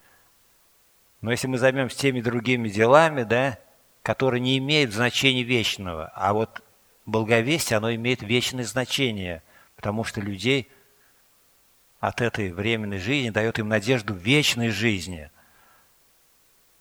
но 1.23 1.33
если 1.33 1.49
мы 1.49 1.59
займемся 1.59 1.99
теми 1.99 2.21
другими 2.21 2.69
делами, 2.69 3.25
да, 3.25 3.59
которые 4.05 4.41
не 4.41 4.59
имеют 4.59 4.93
значения 4.93 5.43
вечного, 5.43 6.13
а 6.15 6.33
вот 6.33 6.63
благовестие, 7.05 7.79
оно 7.79 7.93
имеет 7.93 8.23
вечное 8.23 8.65
значение, 8.65 9.43
потому 9.75 10.05
что 10.05 10.21
людей 10.21 10.71
от 11.99 12.21
этой 12.21 12.53
временной 12.53 12.99
жизни 12.99 13.31
дает 13.31 13.59
им 13.59 13.69
надежду 13.69 14.15
вечной 14.15 14.71
жизни. 14.71 15.33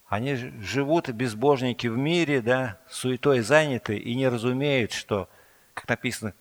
Они 0.08 0.36
живут 0.36 1.10
безбожники 1.10 1.88
в 1.88 1.98
мире, 1.98 2.42
да, 2.42 2.80
суетой 2.90 3.42
заняты 3.42 3.98
и 3.98 4.16
не 4.16 4.30
разумеют, 4.30 4.94
что, 4.94 5.28
как 5.74 5.90
написано, 5.90 6.34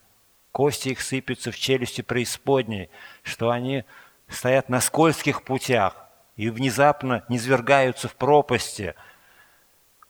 кости 0.52 0.90
их 0.90 1.00
сыпятся 1.00 1.50
в 1.50 1.56
челюсти 1.56 2.02
преисподней, 2.02 2.90
что 3.24 3.50
они 3.50 3.84
стоят 4.28 4.68
на 4.68 4.80
скользких 4.80 5.42
путях 5.42 5.96
и 6.36 6.48
внезапно 6.48 7.24
низвергаются 7.28 8.08
в 8.08 8.14
пропасти, 8.14 8.94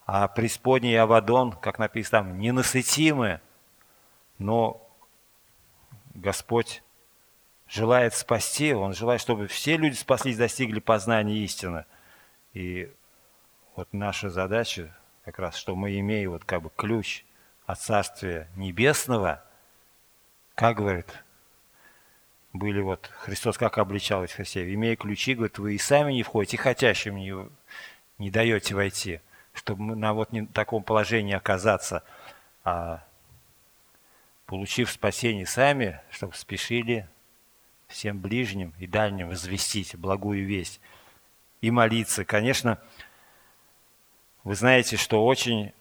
а 0.05 0.29
преисподний 0.29 0.93
и 0.93 0.97
Авадон, 0.97 1.53
как 1.53 1.79
написано 1.79 2.25
там, 2.25 2.39
ненасытимы, 2.39 3.41
но 4.39 4.87
Господь 6.15 6.83
желает 7.69 8.15
спасти, 8.15 8.75
Он 8.75 8.93
желает, 8.93 9.21
чтобы 9.21 9.47
все 9.47 9.79
люди 9.79 9.95
спаслись, 9.95 10.37
достигли 10.37 10.79
познания 10.79 11.39
истины. 11.39 11.87
И 12.53 12.93
вот 13.77 13.93
наша 13.93 14.31
задача 14.31 14.97
как 15.25 15.39
раз, 15.39 15.57
что 15.57 15.77
мы 15.77 15.99
имеем 16.01 16.31
вот 16.31 16.45
как 16.45 16.63
бы 16.63 16.71
ключ 16.75 17.25
от 17.67 17.81
Царствия 17.81 18.49
Небесного– 18.57 19.43
как, 20.57 20.79
говорит, 20.79 21.23
были 22.55 22.81
вот, 22.81 23.11
Христос 23.19 23.59
как 23.59 23.77
обличал 23.77 24.27
Христе, 24.27 24.73
имея 24.73 24.97
ключи, 24.97 25.35
говорит, 25.35 25.59
вы 25.59 25.75
и 25.75 25.79
сами 25.79 26.15
не 26.15 26.23
входите, 26.23 26.57
и 26.57 26.59
хотящим 26.59 27.17
не, 27.17 27.35
не 28.17 28.31
даете 28.31 28.75
войти, 28.75 29.21
чтобы 29.53 29.95
на 29.95 30.15
вот 30.15 30.33
не 30.33 30.47
таком 30.47 30.83
положении 30.83 31.35
оказаться, 31.35 32.03
а 32.65 33.05
получив 34.47 34.91
спасение 34.91 35.45
сами, 35.45 36.01
чтобы 36.11 36.35
спешили 36.35 37.07
всем 37.87 38.19
ближним 38.19 38.73
и 38.79 38.87
дальним 38.87 39.29
возвестить 39.29 39.95
благую 39.95 40.47
весть 40.47 40.81
и 41.61 41.71
молиться. 41.71 42.25
Конечно, 42.25 42.81
вы 44.47 44.55
знаете, 44.55 44.97
что 44.97 45.27
очень 45.27 45.73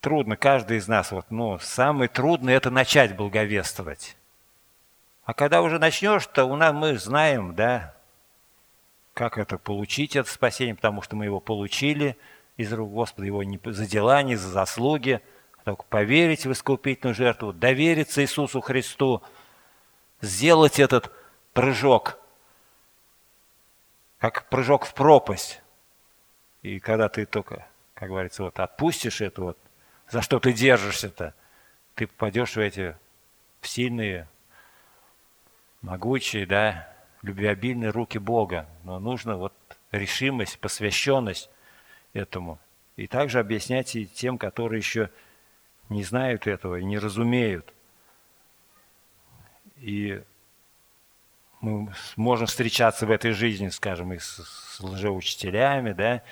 трудно, 0.00 0.36
каждый 0.36 0.76
из 0.76 0.86
нас, 0.86 1.10
вот, 1.10 1.26
ну, 1.30 1.58
самое 1.58 2.08
трудное– 2.08 2.54
это 2.56 2.70
начать 2.70 3.16
благовествовать. 3.16 4.16
А 5.24 5.34
когда 5.34 5.60
уже 5.60 5.80
начнешь, 5.80 6.24
то 6.28 6.44
у 6.44 6.54
нас 6.54 6.72
мы 6.72 6.96
знаем, 6.96 7.56
да, 7.56 7.96
как 9.14 9.36
это 9.36 9.58
получить, 9.58 10.14
это 10.14 10.30
спасение, 10.30 10.76
потому 10.76 11.02
что 11.02 11.16
мы 11.16 11.24
его 11.24 11.40
получили 11.40 12.16
из 12.56 12.72
рук 12.72 12.92
Господа, 12.92 13.26
его 13.26 13.42
не 13.42 13.58
за 13.64 13.84
дела, 13.84 14.22
не 14.22 14.36
за 14.36 14.48
заслуги, 14.48 15.20
а 15.58 15.62
только 15.64 15.82
поверить 15.82 16.46
в 16.46 16.52
искупительную 16.52 17.16
жертву, 17.16 17.52
довериться 17.52 18.22
Иисусу 18.22 18.60
Христу, 18.60 19.24
сделать 20.20 20.78
этот 20.78 21.10
прыжок, 21.52 22.16
как 24.20 24.48
прыжок 24.48 24.84
в 24.84 24.94
пропасть. 24.94 25.59
И 26.62 26.78
когда 26.78 27.08
ты 27.08 27.26
только, 27.26 27.66
как 27.94 28.08
говорится, 28.08 28.42
вот 28.42 28.58
отпустишь 28.60 29.20
это 29.20 29.42
вот, 29.42 29.58
за 30.08 30.22
что 30.22 30.40
ты 30.40 30.52
держишься-то? 30.52 31.34
Ты 31.94 32.06
попадешь 32.06 32.56
в 32.56 32.58
эти 32.58 32.96
в 33.60 33.68
сильные, 33.68 34.28
могучие, 35.82 36.46
да, 36.46 36.92
любвеобильные 37.22 37.90
руки 37.90 38.18
Бога. 38.18 38.66
Но 38.84 38.98
нужно 38.98 39.36
вот 39.36 39.54
решимость, 39.92 40.58
посвященность 40.58 41.50
этому. 42.12 42.58
И 42.96 43.06
также 43.06 43.38
объяснять 43.38 43.94
и 43.96 44.06
тем, 44.06 44.38
которые 44.38 44.78
еще 44.78 45.10
не 45.88 46.04
знают 46.04 46.46
этого 46.46 46.76
и 46.76 46.84
не 46.84 46.98
разумеют. 46.98 47.72
И 49.76 50.22
мы 51.60 51.92
можем 52.16 52.46
встречаться 52.46 53.06
в 53.06 53.10
этой 53.10 53.32
жизни, 53.32 53.68
скажем, 53.68 54.12
и 54.12 54.18
с, 54.18 54.42
с 54.42 54.80
лжеучителями, 54.80 55.92
да, 55.92 56.22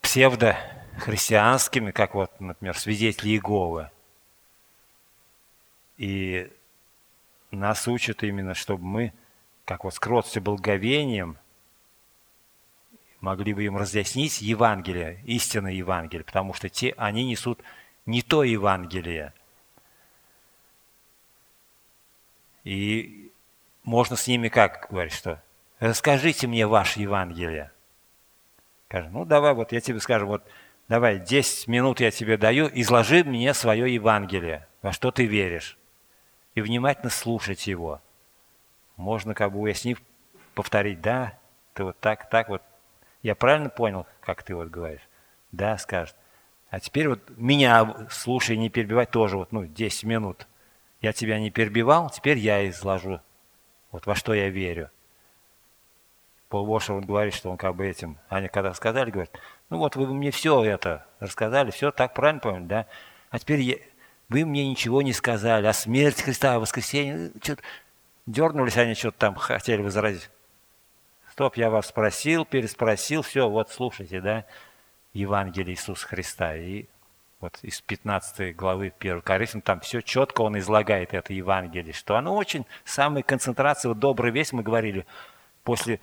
псевдохристианскими, 0.00 1.90
как 1.90 2.14
вот, 2.14 2.40
например, 2.40 2.78
свидетели 2.78 3.30
Иеговы. 3.30 3.90
И 5.96 6.50
нас 7.50 7.86
учат 7.88 8.22
именно, 8.22 8.54
чтобы 8.54 8.84
мы, 8.84 9.12
как 9.64 9.84
вот 9.84 9.94
с 9.94 9.98
кроткостью 9.98 10.42
благовением, 10.42 11.38
могли 13.20 13.54
бы 13.54 13.64
им 13.64 13.76
разъяснить 13.76 14.42
Евангелие, 14.42 15.20
истинное 15.24 15.72
Евангелие, 15.72 16.24
потому 16.24 16.52
что 16.52 16.68
те, 16.68 16.92
они 16.96 17.24
несут 17.24 17.60
не 18.04 18.22
то 18.22 18.44
Евангелие. 18.44 19.32
И 22.64 23.30
можно 23.82 24.16
с 24.16 24.26
ними 24.26 24.48
как 24.48 24.88
говорить, 24.90 25.12
что 25.12 25.42
расскажите 25.78 26.46
мне 26.46 26.66
ваше 26.66 27.00
Евангелие. 27.00 27.70
Скажем, 28.88 29.12
ну 29.12 29.24
давай, 29.24 29.54
вот 29.54 29.72
я 29.72 29.80
тебе 29.80 30.00
скажу, 30.00 30.26
вот 30.26 30.44
давай 30.88 31.18
10 31.18 31.68
минут 31.68 32.00
я 32.00 32.10
тебе 32.10 32.36
даю, 32.36 32.70
изложи 32.72 33.22
мне 33.24 33.52
свое 33.54 33.92
Евангелие, 33.92 34.66
во 34.82 34.92
что 34.92 35.10
ты 35.10 35.26
веришь. 35.26 35.78
И 36.54 36.60
внимательно 36.60 37.10
слушать 37.10 37.66
его. 37.66 38.00
Можно 38.96 39.34
как 39.34 39.52
бы 39.52 39.58
уяснив, 39.58 40.00
повторить, 40.54 41.00
да, 41.00 41.36
ты 41.74 41.84
вот 41.84 41.98
так, 42.00 42.30
так 42.30 42.48
вот. 42.48 42.62
Я 43.22 43.34
правильно 43.34 43.68
понял, 43.68 44.06
как 44.20 44.42
ты 44.42 44.54
вот 44.54 44.68
говоришь? 44.68 45.08
Да, 45.50 45.76
скажет. 45.78 46.14
А 46.70 46.80
теперь 46.80 47.08
вот 47.08 47.20
меня 47.36 48.08
слушай, 48.10 48.56
не 48.56 48.68
перебивать 48.70 49.10
тоже 49.10 49.36
вот, 49.36 49.52
ну, 49.52 49.66
10 49.66 50.04
минут. 50.04 50.46
Я 51.04 51.12
тебя 51.12 51.38
не 51.38 51.50
перебивал, 51.50 52.08
теперь 52.08 52.38
я 52.38 52.66
изложу, 52.70 53.20
вот 53.90 54.06
во 54.06 54.14
что 54.14 54.32
я 54.32 54.48
верю. 54.48 54.90
Пол 56.48 56.64
Вошер 56.64 56.98
говорит, 57.02 57.34
что 57.34 57.50
он 57.50 57.58
как 57.58 57.76
бы 57.76 57.86
этим, 57.86 58.16
они 58.30 58.48
когда 58.48 58.72
сказали, 58.72 59.10
говорят, 59.10 59.38
Ну 59.68 59.76
вот 59.76 59.96
вы 59.96 60.06
мне 60.06 60.30
все 60.30 60.64
это 60.64 61.06
рассказали, 61.20 61.72
все 61.72 61.90
так 61.92 62.14
правильно 62.14 62.40
поняли, 62.40 62.64
да? 62.64 62.86
А 63.28 63.38
теперь 63.38 63.60
я, 63.60 63.76
вы 64.30 64.46
мне 64.46 64.66
ничего 64.66 65.02
не 65.02 65.12
сказали 65.12 65.66
о 65.66 65.74
смерти 65.74 66.22
Христа, 66.22 66.54
о 66.54 66.60
воскресении. 66.60 67.32
Что-то 67.42 67.62
дернулись 68.24 68.78
они, 68.78 68.94
что-то 68.94 69.18
там 69.18 69.34
хотели 69.34 69.82
возразить. 69.82 70.30
Стоп, 71.32 71.58
я 71.58 71.68
вас 71.68 71.88
спросил, 71.88 72.46
переспросил, 72.46 73.20
все, 73.20 73.46
вот 73.46 73.68
слушайте, 73.70 74.22
да, 74.22 74.46
Евангелие 75.12 75.74
Иисуса 75.74 76.06
Христа. 76.06 76.56
И 76.56 76.86
вот 77.44 77.58
из 77.62 77.80
15 77.82 78.56
главы 78.56 78.92
1 78.98 79.20
Коринфян, 79.20 79.60
там 79.60 79.80
все 79.80 80.00
четко 80.00 80.40
он 80.40 80.58
излагает 80.58 81.14
это 81.14 81.32
Евангелие, 81.32 81.92
что 81.92 82.16
оно 82.16 82.34
очень, 82.34 82.66
самая 82.84 83.22
концентрация, 83.22 83.90
вот 83.90 83.98
добрая 83.98 84.32
весть, 84.32 84.52
мы 84.52 84.62
говорили, 84.62 85.06
после 85.62 86.00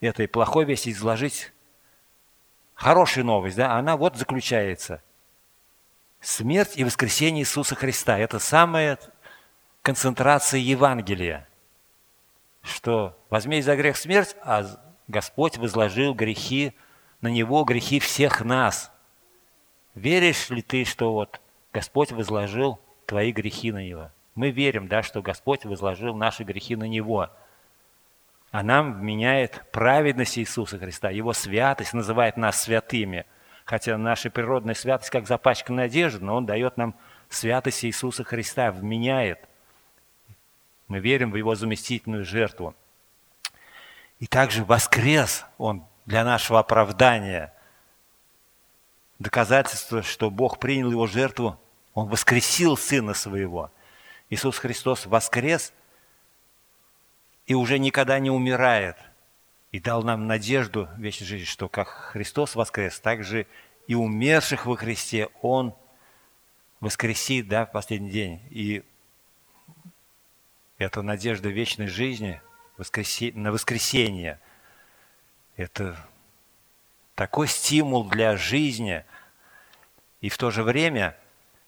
этой 0.00 0.28
плохой 0.28 0.64
вести 0.64 0.90
изложить 0.90 1.52
хорошая 2.74 3.24
новость, 3.24 3.56
да, 3.56 3.72
она 3.76 3.96
вот 3.96 4.16
заключается. 4.16 5.02
Смерть 6.20 6.76
и 6.76 6.84
воскресение 6.84 7.42
Иисуса 7.42 7.74
Христа– 7.74 8.18
это 8.20 8.38
самая 8.38 8.98
концентрация 9.82 10.60
Евангелия– 10.60 11.48
что 12.66 13.16
возьми 13.30 13.62
за 13.62 13.76
грех 13.76 13.96
смерть, 13.96 14.36
а 14.42 14.66
Господь 15.08 15.56
возложил 15.56 16.14
грехи 16.14 16.74
на 17.20 17.28
Него, 17.28 17.64
грехи 17.64 18.00
всех 18.00 18.40
нас. 18.42 18.90
Веришь 19.96 20.48
ли 20.50 20.62
ты, 20.62 20.84
что 20.84 21.12
вот 21.12 21.40
Господь 21.72 22.12
возложил 22.12 22.78
твои 23.06 23.32
грехи 23.32 23.72
на 23.72 23.84
Него? 23.84 24.12
Мы 24.36 24.50
верим, 24.50 24.86
да, 24.86 25.02
что 25.02 25.20
Господь 25.22 25.64
возложил 25.64 26.14
наши 26.14 26.44
грехи 26.44 26.76
на 26.76 26.84
Него. 26.84 27.28
А 28.52 28.62
нам 28.62 29.00
вменяет 29.00 29.64
праведность 29.72 30.38
Иисуса 30.38 30.78
Христа, 30.78 31.10
Его 31.10 31.32
святость 31.32 31.94
называет 31.94 32.36
нас 32.36 32.62
святыми. 32.62 33.26
Хотя 33.64 33.98
наша 33.98 34.30
природная 34.30 34.74
святость 34.74 35.10
как 35.10 35.26
запачканная 35.26 35.86
одежда, 35.86 36.24
но 36.24 36.36
Он 36.36 36.46
дает 36.46 36.76
нам 36.76 36.94
святость 37.28 37.84
Иисуса 37.84 38.22
Христа, 38.22 38.70
вменяет– 38.70 39.40
мы 40.88 41.00
верим 41.00 41.30
в 41.30 41.36
Его 41.36 41.54
заместительную 41.54 42.24
жертву. 42.24 42.74
И 44.18 44.26
также 44.26 44.64
воскрес 44.64 45.44
Он 45.58 45.84
для 46.06 46.24
нашего 46.24 46.60
оправдания. 46.60 47.52
Доказательство, 49.18 50.02
что 50.02 50.30
Бог 50.30 50.58
принял 50.58 50.90
Его 50.90 51.06
жертву, 51.06 51.58
Он 51.94 52.08
воскресил 52.08 52.76
Сына 52.76 53.14
Своего. 53.14 53.70
Иисус 54.28 54.58
Христос 54.58 55.06
воскрес 55.06 55.72
и 57.46 57.54
уже 57.54 57.78
никогда 57.78 58.18
не 58.18 58.30
умирает. 58.30 58.96
И 59.72 59.80
дал 59.80 60.02
нам 60.02 60.26
надежду 60.26 60.88
вечной 60.96 61.26
жизни, 61.26 61.44
что 61.44 61.68
как 61.68 61.88
Христос 61.88 62.54
воскрес, 62.54 62.98
так 63.00 63.24
же 63.24 63.46
и 63.86 63.94
умерших 63.94 64.66
во 64.66 64.76
Христе 64.76 65.28
Он 65.42 65.74
воскресит 66.80 67.48
да, 67.48 67.66
в 67.66 67.72
последний 67.72 68.10
день. 68.10 68.42
И 68.50 68.82
это 70.78 71.02
надежда 71.02 71.48
вечной 71.48 71.86
жизни 71.86 72.40
на 72.76 73.52
воскресение. 73.52 74.40
Это 75.56 75.96
такой 77.16 77.48
стимул 77.48 78.04
для 78.04 78.36
жизни. 78.36 79.04
И 80.20 80.28
в 80.28 80.38
то 80.38 80.52
же 80.52 80.62
время 80.62 81.16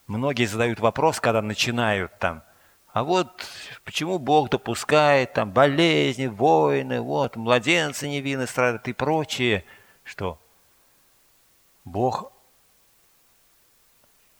многие 0.06 0.44
задают 0.44 0.78
вопрос, 0.78 1.18
когда 1.18 1.42
начинают 1.42 2.16
там, 2.18 2.44
а 2.92 3.02
вот 3.02 3.46
почему 3.84 4.18
Бог 4.18 4.50
допускает 4.50 5.32
там 5.32 5.50
болезни, 5.50 6.26
войны, 6.26 7.00
вот 7.00 7.36
младенцы 7.36 8.08
невинны 8.08 8.46
страдают 8.46 8.88
и 8.88 8.92
прочее, 8.92 9.64
что 10.04 10.38
Бог 11.84 12.32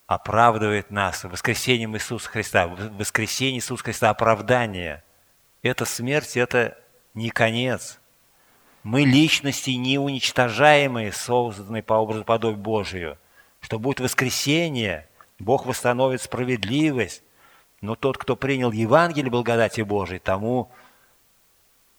оправдывает 0.07 0.90
нас 0.90 1.25
воскресением 1.25 1.94
Иисуса 1.97 2.29
Христа. 2.29 2.66
Воскресение 2.66 3.59
Иисуса 3.59 3.85
Христа– 3.85 4.11
оправдание. 4.11 5.05
Это 5.62 5.85
смерть, 5.85 6.37
это 6.37 6.79
не 7.14 7.31
конец. 7.31 7.98
Мы 8.83 9.05
личности 9.05 9.71
неуничтожаемые, 9.71 11.12
созданные 11.12 11.83
по 11.83 11.95
образу 11.95 12.25
подобию 12.25 12.61
Божию. 12.61 13.19
Что 13.61 13.79
будет 13.79 14.01
воскресение, 14.01 15.09
Бог 15.38 15.67
восстановит 15.67 16.23
справедливость. 16.23 17.23
Но 17.81 17.95
тот, 17.95 18.19
кто 18.19 18.35
принял 18.37 18.73
Евангелие 18.73 19.31
благодати 19.31 19.83
Божией, 19.83 20.19
тому 20.19 20.71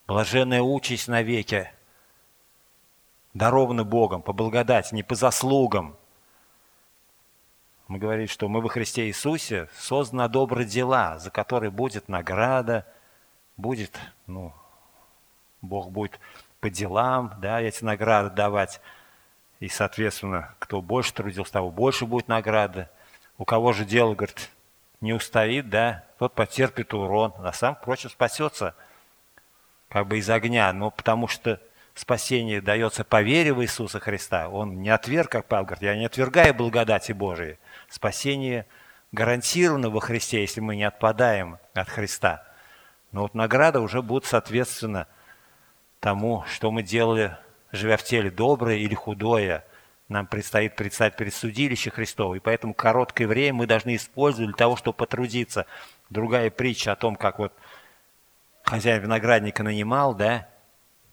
блаженная 0.08 0.62
участь 0.62 1.08
навеки 1.08 1.72
дарована 3.34 3.84
Богом 3.84 4.22
по 4.22 4.34
благодати, 4.34 4.94
не 4.94 5.04
по 5.04 5.16
заслугам– 5.16 5.96
мы 7.90 7.98
говорим, 7.98 8.28
что 8.28 8.48
мы 8.48 8.62
во 8.62 8.70
Христе 8.70 9.08
Иисусе 9.08 9.68
созданы 9.76 10.30
добрые 10.30 10.68
дела, 10.68 11.18
за 11.18 11.32
которые 11.32 11.72
будет 11.72 12.08
награда, 12.08 12.86
будет, 13.58 14.00
ну, 14.28 14.54
Бог 15.64 15.90
будет 15.90 16.20
по 16.60 16.70
делам, 16.70 17.34
да, 17.42 17.62
эти 17.62 17.84
награды 17.84 18.36
давать. 18.36 18.82
И, 19.60 19.68
соответственно, 19.68 20.56
кто 20.60 20.82
больше 20.82 21.14
трудился, 21.14 21.54
того 21.54 21.72
больше 21.72 22.06
будет 22.06 22.28
награда. 22.28 22.90
У 23.38 23.46
кого 23.46 23.74
же 23.74 23.86
дело, 23.86 24.16
говорит, 24.16 24.50
не 25.02 25.14
устоит, 25.14 25.70
да, 25.70 26.04
тот 26.18 26.34
потерпит 26.34 26.94
урон, 26.94 27.34
а 27.40 27.54
сам, 27.54 27.76
впрочем, 27.76 28.10
спасется 28.10 28.76
как 29.90 30.08
бы 30.08 30.20
из 30.20 30.30
огня, 30.30 30.72
но 30.74 30.92
потому 30.92 31.28
что 31.28 31.60
спасение 31.96 32.62
дается 32.62 33.04
по 33.04 33.22
вере 33.22 33.54
в 33.54 33.62
Иисуса 33.62 34.00
Христа. 34.00 34.50
Он 34.50 34.82
не 34.82 34.90
отверг, 34.90 35.32
как 35.32 35.46
Павел 35.46 35.66
говорит, 35.66 35.84
я 35.84 35.96
не 35.96 36.06
отвергаю 36.06 36.54
благодати 36.54 37.12
Божией. 37.12 37.58
Спасение 37.90 38.66
гарантировано 39.12 39.90
во 39.90 40.00
Христе, 40.00 40.42
если 40.42 40.62
мы 40.62 40.76
не 40.76 40.84
отпадаем 40.84 41.58
от 41.74 41.90
Христа. 41.90 42.44
Но 43.12 43.24
вот 43.24 43.34
награда 43.34 43.82
уже 43.82 44.02
будет 44.02 44.26
соответственно 44.26 45.08
тому, 46.00 46.44
что 46.48 46.72
мы 46.72 46.84
делали, 46.84 47.38
живя 47.72 47.98
в 47.98 48.04
теле, 48.04 48.32
доброе 48.32 48.78
или 48.78 48.94
худое. 48.94 49.66
Нам 50.08 50.26
предстоит 50.26 50.76
предстать 50.76 51.16
перед 51.16 51.34
судилищем 51.34 51.92
Христово. 51.92 52.36
И 52.36 52.40
поэтому 52.40 52.74
короткое 52.74 53.28
время 53.28 53.60
мы 53.60 53.68
должны 53.68 53.96
использовать 53.96 54.50
для 54.50 54.58
того, 54.58 54.76
чтобы 54.76 54.98
потрудиться. 54.98 55.66
Другая 56.10 56.50
притча 56.50 56.94
о 56.94 56.96
том, 56.96 57.16
как 57.16 57.38
вот 57.38 57.54
хозяин 58.64 59.04
виноградника 59.04 59.62
нанимал, 59.62 60.16
да, 60.16 60.50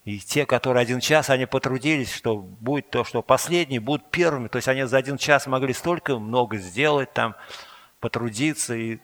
и 0.07 0.20
те, 0.20 0.46
которые 0.46 0.83
один 0.83 1.01
час, 1.01 1.31
они 1.31 1.46
потрудились, 1.46 2.14
что 2.14 2.37
будет 2.37 2.90
то, 2.90 3.03
что 3.03 3.22
последние 3.22 3.81
будут 3.81 4.09
первыми. 4.12 4.46
То 4.46 4.57
есть 4.57 4.68
они 4.68 4.85
за 4.85 4.99
один 4.99 5.16
час 5.18 5.49
могли 5.49 5.72
столько 5.72 6.16
много 6.16 6.59
сделать, 6.59 7.12
там, 7.12 7.35
потрудиться. 7.99 8.77
И 8.77 9.01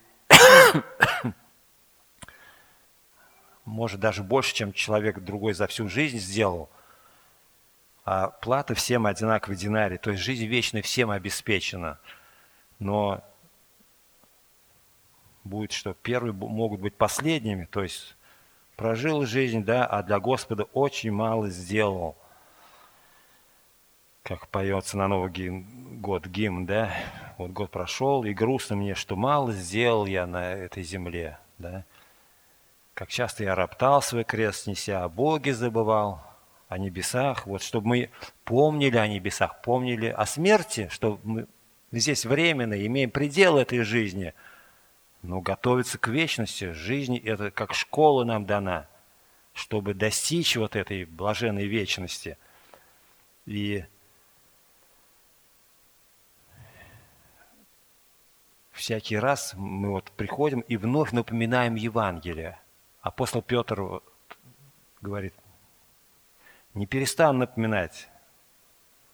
может 3.64 4.00
даже 4.00 4.22
больше, 4.22 4.54
чем 4.54 4.72
человек 4.72 5.20
другой 5.20 5.54
за 5.54 5.66
всю 5.66 5.88
жизнь 5.88 6.18
сделал. 6.18 6.68
А 8.04 8.28
плата 8.28 8.74
всем 8.74 9.06
одинаковый 9.06 9.56
динарий. 9.56 9.98
То 9.98 10.10
есть 10.10 10.22
жизнь 10.22 10.46
вечная 10.46 10.82
всем 10.82 11.10
обеспечена. 11.10 11.98
Но 12.78 13.22
будет, 15.44 15.72
что 15.72 15.94
первые 15.94 16.32
могут 16.32 16.80
быть 16.80 16.96
последними. 16.96 17.64
То 17.66 17.82
есть 17.82 18.16
прожил 18.76 19.24
жизнь, 19.24 19.64
да, 19.64 19.86
а 19.86 20.02
для 20.02 20.18
Господа 20.18 20.64
очень 20.72 21.12
мало 21.12 21.48
сделал. 21.48 22.16
Как 24.24 24.48
поется 24.48 24.96
на 24.96 25.08
Новый 25.08 25.30
гимн, 25.30 26.00
год 26.00 26.26
гимн, 26.26 26.64
да, 26.64 26.94
вот 27.38 27.50
год 27.50 27.70
прошел, 27.70 28.22
и 28.24 28.32
грустно 28.32 28.76
мне, 28.76 28.94
что 28.94 29.16
мало 29.16 29.52
сделал 29.52 30.06
я 30.06 30.26
на 30.26 30.52
этой 30.52 30.84
земле, 30.84 31.38
да. 31.58 31.84
Как 32.94 33.08
часто 33.08 33.44
я 33.44 33.54
роптал 33.54 34.02
свой 34.02 34.24
крест, 34.24 34.66
неся 34.66 35.02
о 35.02 35.08
Боге 35.08 35.54
забывал, 35.54 36.22
о 36.68 36.78
небесах, 36.78 37.46
вот 37.46 37.62
чтобы 37.62 37.88
мы 37.88 38.10
помнили 38.44 38.96
о 38.96 39.06
небесах, 39.06 39.62
помнили 39.62 40.06
о 40.06 40.26
смерти, 40.26 40.88
что 40.90 41.18
мы 41.24 41.46
здесь 41.90 42.24
временно 42.24 42.74
имеем 42.86 43.10
предел 43.10 43.58
этой 43.58 43.82
жизни– 43.82 44.34
но 45.22 45.40
готовиться 45.40 45.98
к 45.98 46.08
вечности, 46.08 46.72
жизни 46.72 47.18
это 47.18 47.50
как 47.50 47.74
школа 47.74 48.24
нам 48.24 48.44
дана, 48.44 48.88
чтобы 49.54 49.94
достичь 49.94 50.56
вот 50.56 50.74
этой 50.74 51.04
блаженной 51.04 51.66
вечности. 51.66 52.36
И 53.46 53.84
всякий 58.72 59.16
раз 59.16 59.54
мы 59.54 59.90
вот 59.90 60.10
приходим 60.12 60.60
и 60.60 60.76
вновь 60.76 61.12
напоминаем 61.12 61.76
Евангелие. 61.76 62.58
Апостол 63.02 63.42
Петр 63.42 64.00
говорит, 65.00 65.34
не 66.74 66.86
перестану 66.86 67.40
напоминать. 67.40 68.08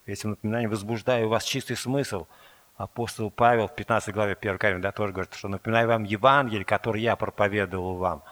Этим 0.06 0.30
напоминанием 0.30 0.70
возбуждаю 0.70 1.26
у 1.26 1.30
вас 1.30 1.44
чистый 1.44 1.76
смысл– 1.76 2.26
апостол 2.78 3.30
Павел 3.30 3.66
в 3.66 3.74
15 3.74 4.14
главе 4.14 4.34
1 4.40 4.56
Коринфянам, 4.56 4.82
да, 4.82 4.92
тоже 4.92 5.12
говорит, 5.12 5.34
что 5.34 5.48
напоминаю 5.48 5.88
вам 5.88 6.04
Евангелие, 6.04 6.64
которое 6.64 7.00
я 7.00 7.16
проповедовал 7.16 7.96
вам. 7.96 8.22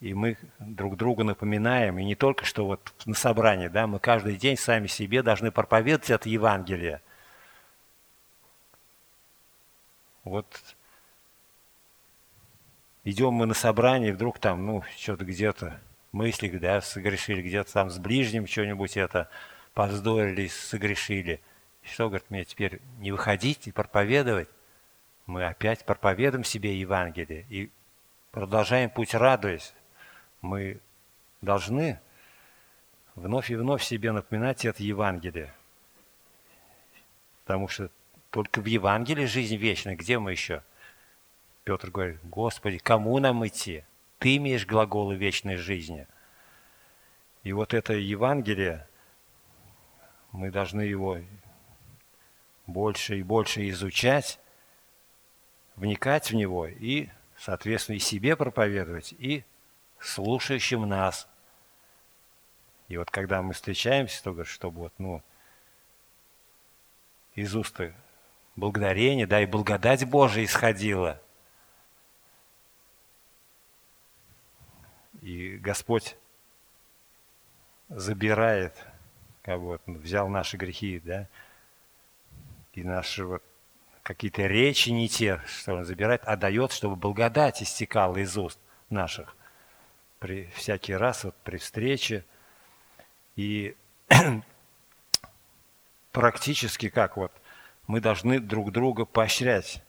И 0.00 0.14
мы 0.14 0.38
друг 0.60 0.96
другу 0.96 1.24
напоминаем, 1.24 1.98
и 1.98 2.04
не 2.04 2.14
только 2.14 2.44
что 2.44 2.64
вот 2.64 2.94
на 3.04 3.14
собрании, 3.14 3.66
да, 3.66 3.88
мы 3.88 3.98
каждый 3.98 4.36
день 4.36 4.56
сами 4.56 4.86
себе 4.86 5.24
должны 5.24 5.50
проповедовать 5.50 6.08
это 6.08 6.28
Евангелие. 6.28 7.02
Вот 10.22 10.46
идем 13.10 13.34
мы 13.34 13.46
на 13.46 13.54
собрание, 13.54 14.12
вдруг 14.12 14.38
там, 14.38 14.66
ну, 14.66 14.82
что-то 14.96 15.24
где-то 15.24 15.80
мысли, 16.12 16.48
да, 16.48 16.80
согрешили, 16.80 17.42
где-то 17.42 17.72
там 17.72 17.90
с 17.90 17.98
ближним 17.98 18.46
что-нибудь 18.46 18.96
это 18.96 19.28
повздорили, 19.74 20.48
согрешили. 20.48 21.40
Что, 21.82 22.08
говорит, 22.08 22.30
мне 22.30 22.44
теперь 22.44 22.80
не 22.98 23.12
выходить 23.12 23.66
и 23.66 23.72
проповедовать? 23.72 24.48
Мы 25.26 25.44
опять 25.44 25.84
проповедуем 25.84 26.44
себе 26.44 26.78
Евангелие 26.78 27.44
и 27.48 27.70
продолжаем 28.30 28.90
путь 28.90 29.14
радуясь 29.14 29.74
мы 30.40 30.80
должны 31.40 32.00
вновь 33.14 33.50
и 33.50 33.56
вновь 33.56 33.82
себе 33.82 34.12
напоминать 34.12 34.64
это 34.64 34.82
Евангелие. 34.82 35.52
Потому 37.44 37.68
что 37.68 37.90
только 38.30 38.60
в 38.60 38.66
Евангелии 38.66 39.24
жизнь 39.24 39.56
вечная. 39.56 39.96
Где 39.96 40.18
мы 40.18 40.32
еще? 40.32 40.62
Петр 41.68 41.90
говорит, 41.90 42.18
Господи, 42.22 42.78
кому 42.78 43.18
нам 43.18 43.46
идти? 43.46 43.84
Ты 44.20 44.38
имеешь 44.38 44.64
глаголы 44.64 45.16
вечной 45.16 45.56
жизни. 45.56 46.06
И 47.42 47.52
вот 47.52 47.74
это 47.74 47.92
Евангелие, 47.92 48.88
мы 50.32 50.50
должны 50.50 50.80
его 50.80 51.18
больше 52.66 53.18
и 53.18 53.22
больше 53.22 53.68
изучать, 53.68 54.40
вникать 55.76 56.30
в 56.30 56.34
него 56.36 56.66
и, 56.66 57.10
соответственно, 57.36 57.96
и 57.96 57.98
себе 57.98 58.34
проповедовать, 58.34 59.12
и 59.18 59.44
слушающим 60.00 60.88
нас. 60.88 61.28
И 62.88 62.96
вот 62.96 63.10
когда 63.10 63.42
мы 63.42 63.52
встречаемся, 63.52 64.24
то, 64.24 64.42
чтобы 64.44 64.78
вот, 64.78 64.94
ну, 64.96 65.22
из 67.34 67.54
уст 67.54 67.78
благодарение, 68.56 69.26
да, 69.26 69.42
и 69.42 69.44
благодать 69.44 70.08
Божия 70.08 70.46
исходила. 70.46 71.20
И 75.20 75.56
Господь 75.56 76.16
забирает, 77.88 78.74
как 79.42 79.58
вот, 79.58 79.82
взял 79.86 80.28
наши 80.28 80.56
грехи, 80.56 81.00
да, 81.04 81.28
и 82.74 82.82
наши 82.82 83.24
вот 83.24 83.42
какие-то 84.02 84.46
речи 84.46 84.90
не 84.90 85.08
те, 85.08 85.40
что 85.46 85.74
Он 85.74 85.84
забирает, 85.84 86.22
а 86.24 86.36
дает, 86.36 86.72
чтобы 86.72 86.96
благодать 86.96 87.62
истекала 87.62 88.16
из 88.16 88.36
уст 88.36 88.58
наших 88.90 89.36
при 90.18 90.46
всякий 90.54 90.94
раз 90.94 91.24
вот 91.24 91.34
при 91.44 91.58
встрече. 91.58 92.24
И 93.36 93.76
практически 96.12 96.88
как 96.88 97.16
вот 97.16 97.32
мы 97.86 98.00
должны 98.00 98.40
друг 98.40 98.72
друга 98.72 99.04
поощрять 99.04 99.82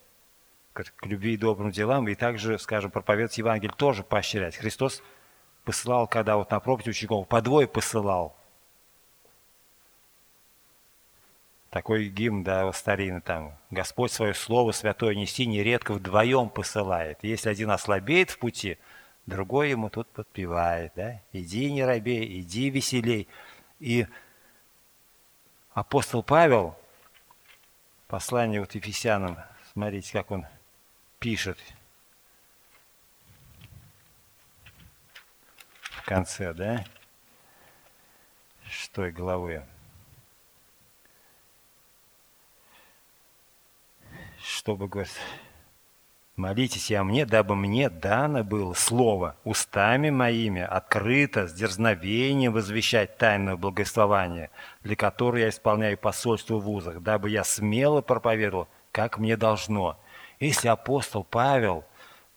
к 0.73 1.05
любви 1.05 1.33
и 1.33 1.37
добрым 1.37 1.71
делам, 1.71 2.07
и 2.07 2.15
также, 2.15 2.57
скажем, 2.57 2.91
проповедовать 2.91 3.37
Евангелие 3.37 3.75
тоже 3.75 4.03
поощрять. 4.03 4.55
Христос 4.55 5.03
посылал, 5.69 6.07
когда 6.07 6.37
вот 6.37 6.51
на 6.51 6.59
проповедь 6.59 6.89
учеников, 6.89 7.27
по 7.27 7.41
двое 7.41 7.67
посылал. 7.67 8.35
Такой 11.69 12.09
гимн, 12.09 12.43
да, 12.43 12.71
старинный 12.73 13.21
там. 13.21 13.53
Господь 13.69 14.11
свое 14.11 14.33
слово 14.33 14.71
святое 14.71 15.15
нести 15.15 15.45
нередко 15.45 15.93
вдвоем 15.93 16.49
посылает. 16.49 17.19
Если 17.21 17.49
один 17.49 17.71
ослабеет 17.71 18.31
в 18.31 18.39
пути– 18.39 18.77
другой 19.29 19.69
ему 19.69 19.89
тут 19.89 20.07
подпевает, 20.09 20.91
да, 20.95 21.21
иди 21.31 21.71
не 21.71 21.85
робей, 21.85 22.41
иди 22.41 22.69
веселей. 22.69 23.27
И 23.79 24.05
апостол 25.73 26.23
Павел, 26.23 26.77
послание 28.07 28.59
вот 28.59 28.75
Ефесянам, 28.75 29.37
смотрите, 29.71 30.11
как 30.11 30.31
он 30.31 30.45
пишет 31.19 31.57
конце, 36.09 36.53
да, 36.55 36.83
шестой 38.67 39.11
главы. 39.11 39.63
Чтобы, 44.43 44.87
говорит, 44.87 45.11
Молитесь 46.35 46.91
о 46.93 47.03
мне, 47.03 47.25
дабы 47.25 47.55
мне 47.55 47.89
дано 47.89 48.43
было 48.43 48.73
слово 48.73 49.35
устами 49.43 50.09
моими, 50.09 50.61
открыто, 50.61 51.47
с 51.47 51.53
дерзновением 51.53 52.53
возвещать 52.53 53.17
тайное 53.17 53.57
благословение, 53.57 54.49
для 54.81 54.95
которого 54.95 55.37
я 55.37 55.49
исполняю 55.49 55.97
посольство 55.97 56.55
в 56.55 56.63
вузах, 56.63 57.01
дабы 57.01 57.29
я 57.29 57.43
смело 57.43 58.01
проповедовал, 58.01 58.67
как 58.91 59.19
мне 59.19 59.37
должно. 59.37 59.99
Если 60.39 60.69
апостол 60.69 61.23
Павел, 61.23 61.83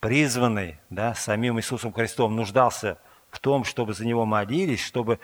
призванный 0.00 0.78
да, 0.90 1.14
самим 1.14 1.58
Иисусом 1.58 1.92
Христом, 1.92 2.34
нуждался 2.36 2.98
в 3.06 3.11
том, 3.38 3.64
чтобы 3.64 3.94
за 3.94 4.04
него 4.04 4.26
молились, 4.26 4.84
чтобы 4.84 5.18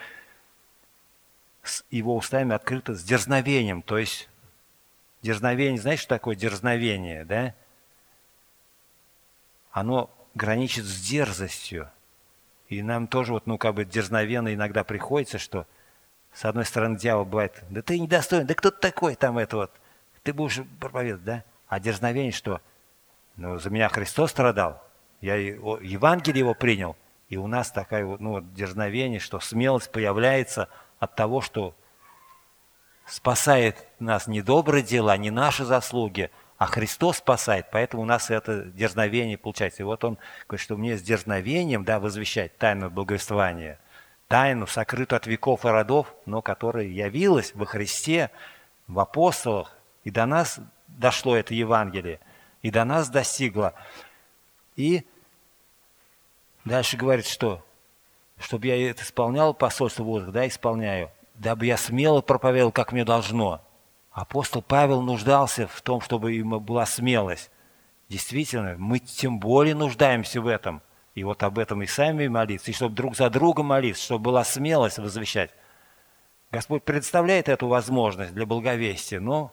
с 1.62 1.85
его 1.90 2.16
устами 2.16 2.55
открыто 2.55 2.94
с 2.94 3.03
дерзновением, 3.03 3.83
то 3.83 3.99
есть 3.99 4.29
дерзновение, 5.23 5.81
знаешь, 5.81 6.01
что 6.01 6.11
такое 6.11 6.35
дерзновение, 6.35 7.25
да? 7.25 7.55
оно 9.79 10.11
граничит 10.35 10.85
с 10.85 11.01
дерзостью. 11.01 11.90
И 12.68 12.83
нам 12.83 13.07
тоже 13.07 13.33
вот, 13.33 13.47
ну, 13.47 13.59
как 13.59 13.75
бы 13.75 13.85
дерзновенно 13.85 14.53
иногда 14.53 14.85
приходится, 14.85 15.38
что 15.38 15.66
с 16.33 16.44
одной 16.44 16.64
стороны 16.64 16.99
дьявол 16.99 17.25
бывает, 17.25 17.64
да 17.71 17.81
ты 17.81 17.99
недостоин, 17.99 18.47
да 18.47 18.55
кто 18.55 18.71
ты 18.71 18.79
такой 18.79 19.14
там 19.14 19.38
это 19.38 19.57
вот, 19.57 19.73
ты 20.23 20.33
будешь 20.33 20.61
проповедовать, 20.79 21.25
да? 21.25 21.44
А 21.68 21.81
дерзновение, 21.81 22.33
что, 22.33 22.61
ну, 23.37 23.59
за 23.59 23.71
меня 23.71 23.88
Христос 23.88 24.31
страдал, 24.31 24.83
я 25.21 25.37
Евангелие 25.37 26.40
его 26.40 26.55
принял, 26.55 26.97
и 27.29 27.37
у 27.37 27.47
нас 27.47 27.71
такая 27.71 28.05
вот, 28.05 28.21
ну, 28.21 28.41
дерзновение, 28.41 29.21
что 29.21 29.38
смелость 29.41 29.91
появляется 29.93 30.69
от 30.99 31.14
того, 31.14 31.41
что 31.41 31.75
спасает 33.07 33.87
нас 33.99 34.27
не 34.27 34.43
добрые 34.43 34.83
дела, 34.83 35.17
не 35.17 35.31
наши 35.31 35.64
заслуги, 35.64 36.31
а 36.57 36.67
Христос 36.67 37.19
спасает, 37.19 37.67
поэтому 37.71 38.03
у 38.03 38.07
нас 38.07 38.31
это 38.31 38.64
дерзновение 38.64 39.38
получается. 39.38 39.83
И 39.83 39.85
вот 39.85 40.03
он 40.05 40.19
говорит, 40.49 40.64
что 40.64 40.77
мне 40.77 40.97
с 40.97 41.03
дерзновением 41.03 41.85
да, 41.85 42.01
возвещать 42.01 42.57
тайну 42.59 42.91
благовествования, 42.91 43.79
тайну, 44.27 44.67
сокрытую 44.67 45.19
от 45.19 45.27
веков 45.27 45.64
и 45.64 45.69
родов, 45.69 46.12
но 46.27 46.43
которая 46.43 46.85
явилась 46.85 47.55
во 47.55 47.64
Христе, 47.64 48.31
в 48.88 48.99
апостолах, 48.99 49.77
и 50.05 50.11
до 50.11 50.27
нас 50.27 50.59
дошло 50.88 51.37
это 51.37 51.55
Евангелие, 51.55 52.21
и 52.62 52.71
до 52.71 52.85
нас 52.85 53.09
достигло. 53.09 53.75
И 54.77 55.07
дальше 56.68 56.96
говорит, 56.96 57.26
что 57.26 57.64
чтобы 58.38 58.68
я 58.68 58.90
это 58.90 59.02
исполнял 59.02 59.52
посольство 59.54 60.04
воздуха, 60.04 60.33
да, 60.33 60.46
исполняю, 60.46 61.11
дабы 61.35 61.66
я 61.66 61.76
смело 61.76 62.20
проповедовал, 62.20 62.70
как 62.70 62.92
мне 62.92 63.04
должно– 63.04 63.61
Апостол 64.18 64.62
Павел 64.62 65.00
нуждался 65.00 65.68
в 65.68 65.81
том, 65.81 66.00
чтобы 66.00 66.33
ему 66.33 66.59
была 66.59 66.87
смелость. 66.87 67.52
Действительно, 68.09 68.74
мы 68.76 68.98
тем 68.98 69.38
более 69.38 69.76
нуждаемся 69.76 70.40
в 70.40 70.48
этом. 70.48 70.83
И 71.14 71.22
вот 71.22 71.44
об 71.44 71.57
этом 71.57 71.83
и 71.83 71.87
сами 71.87 72.26
молиться, 72.26 72.72
и 72.72 72.74
чтобы 72.74 72.96
друг 72.96 73.16
за 73.16 73.31
другом 73.31 73.66
молиться, 73.66 74.02
чтобы 74.02 74.24
была 74.24 74.42
смелость 74.42 74.98
возвещать. 74.98 75.50
Господь 76.50 76.83
предоставляет 76.83 77.48
эту 77.48 77.68
возможность 77.68 78.35
для 78.35 78.44
благовестия, 78.44 79.20
но 79.20 79.52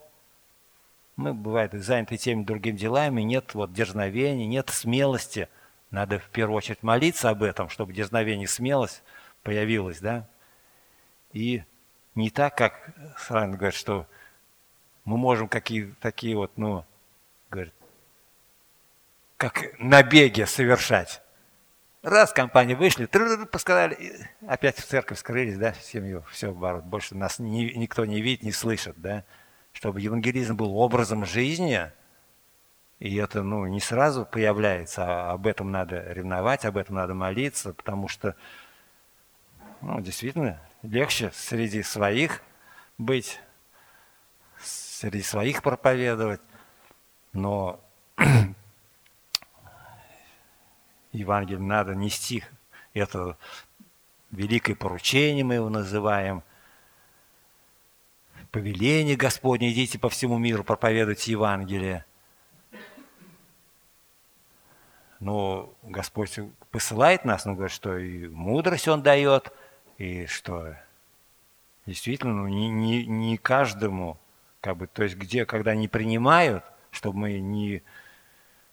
мы, 1.15 1.35
бывает, 1.35 1.73
заняты 1.73 2.17
теми 2.17 2.43
другими 2.43 2.75
делами, 2.75 3.21
нет 3.21 3.53
вот 3.53 3.71
дерзновения, 3.71 4.47
нет 4.47 4.71
смелости. 4.71 5.47
Надо 5.91 6.19
в 6.19 6.29
первую 6.29 6.57
очередь 6.57 6.83
молиться 6.83 7.29
об 7.29 7.43
этом, 7.43 7.69
чтобы 7.69 7.93
дерзновение 7.93 8.47
смелость 8.47 9.03
появилась, 9.43 9.99
да? 9.99 10.27
И 11.31 11.63
не 12.15 12.29
так, 12.29 12.57
как 12.57 12.91
сразу 13.17 13.53
говорят, 13.53 13.75
что 13.75 14.07
мы 15.03 15.17
можем 15.17 15.47
какие 15.47 15.93
такие 16.01 16.35
вот, 16.35 16.57
ну, 16.57 16.85
говорит, 17.51 17.73
как 19.37 19.79
набеги 19.79 20.43
совершать. 20.43 21.21
Раз 22.01 22.33
компании 22.33 22.75
вышли, 22.75 23.07
посказали, 23.51 24.29
опять 24.47 24.77
в 24.77 24.85
церковь 24.85 25.19
скрылись, 25.19 25.57
да, 25.57 25.73
семью, 25.73 26.23
все, 26.31 26.51
больше 26.53 27.15
нас 27.15 27.39
ни, 27.39 27.73
никто 27.75 28.05
не 28.05 28.21
видит, 28.21 28.43
не 28.43 28.51
слышит, 28.51 28.95
да. 28.97 29.23
Чтобы 29.71 29.99
евангелизм 30.01 30.55
был 30.55 30.77
образом 30.77 31.25
жизни, 31.25 31.91
и 32.99 33.15
это, 33.17 33.43
ну, 33.43 33.65
не 33.67 33.79
сразу 33.79 34.25
появляется, 34.25 35.03
а 35.05 35.31
об 35.33 35.47
этом 35.47 35.71
надо 35.71 36.01
ревновать, 36.13 36.65
об 36.65 36.77
этом 36.77 36.95
надо 36.95 37.13
молиться, 37.13 37.73
потому 37.73 38.07
что, 38.07 38.35
ну, 39.81 39.99
действительно, 39.99 40.61
легче 40.81 41.31
среди 41.33 41.83
своих 41.83 42.41
быть, 42.97 43.39
среди 44.61 45.21
своих 45.21 45.61
проповедовать, 45.61 46.41
но 47.33 47.81
Евангелие 51.11 51.59
надо 51.59 51.95
нести. 51.95 52.43
Это 52.93 53.37
великое 54.31 54.75
поручение 54.75 55.43
мы 55.43 55.55
его 55.55 55.69
называем, 55.69 56.43
повеление 58.51 59.17
Господне, 59.17 59.73
идите 59.73 59.99
по 59.99 60.09
всему 60.09 60.37
миру, 60.37 60.63
проповедуйте 60.63 61.31
Евангелие. 61.31 62.05
Но 65.19 65.73
Господь 65.83 66.39
посылает 66.71 67.25
нас, 67.25 67.45
но 67.45 67.53
говорит, 67.53 67.73
что 67.73 67.97
и 67.97 68.27
мудрость 68.27 68.87
Он 68.87 69.01
дает, 69.01 69.51
и 69.97 70.25
что 70.25 70.75
действительно 71.85 72.33
ну, 72.33 72.47
не, 72.47 72.69
не, 72.69 73.05
не 73.05 73.37
каждому, 73.37 74.17
как 74.61 74.77
бы, 74.77 74.87
то 74.87 75.03
есть 75.03 75.15
где, 75.15 75.45
когда 75.45 75.75
не 75.75 75.87
принимают, 75.87 76.63
чтобы 76.91 77.19
мы 77.19 77.39
не 77.39 77.83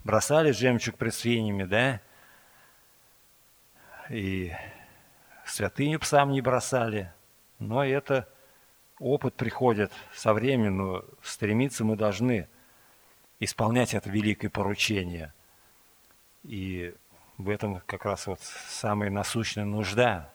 бросали 0.04 0.50
жемчуг 0.50 0.96
пред 0.96 1.14
свиньями, 1.14 1.64
да, 1.64 2.00
и 4.08 4.52
святыню 5.46 6.00
псам 6.00 6.32
не 6.32 6.40
бросали, 6.40 7.12
но 7.58 7.84
это 7.84 8.28
опыт 8.98 9.34
приходит 9.34 9.92
со 10.14 10.32
временем, 10.32 10.76
но 10.76 11.04
стремиться 11.22 11.84
мы 11.84 11.96
должны 11.96 12.48
исполнять 13.40 13.94
это 13.94 14.08
великое 14.10 14.48
поручение. 14.48 15.32
И 16.44 16.94
в 17.38 17.48
этом 17.48 17.80
как 17.86 18.04
раз 18.04 18.26
вот 18.26 18.40
самая 18.40 19.10
насущная 19.10 19.64
нужда 19.64 20.32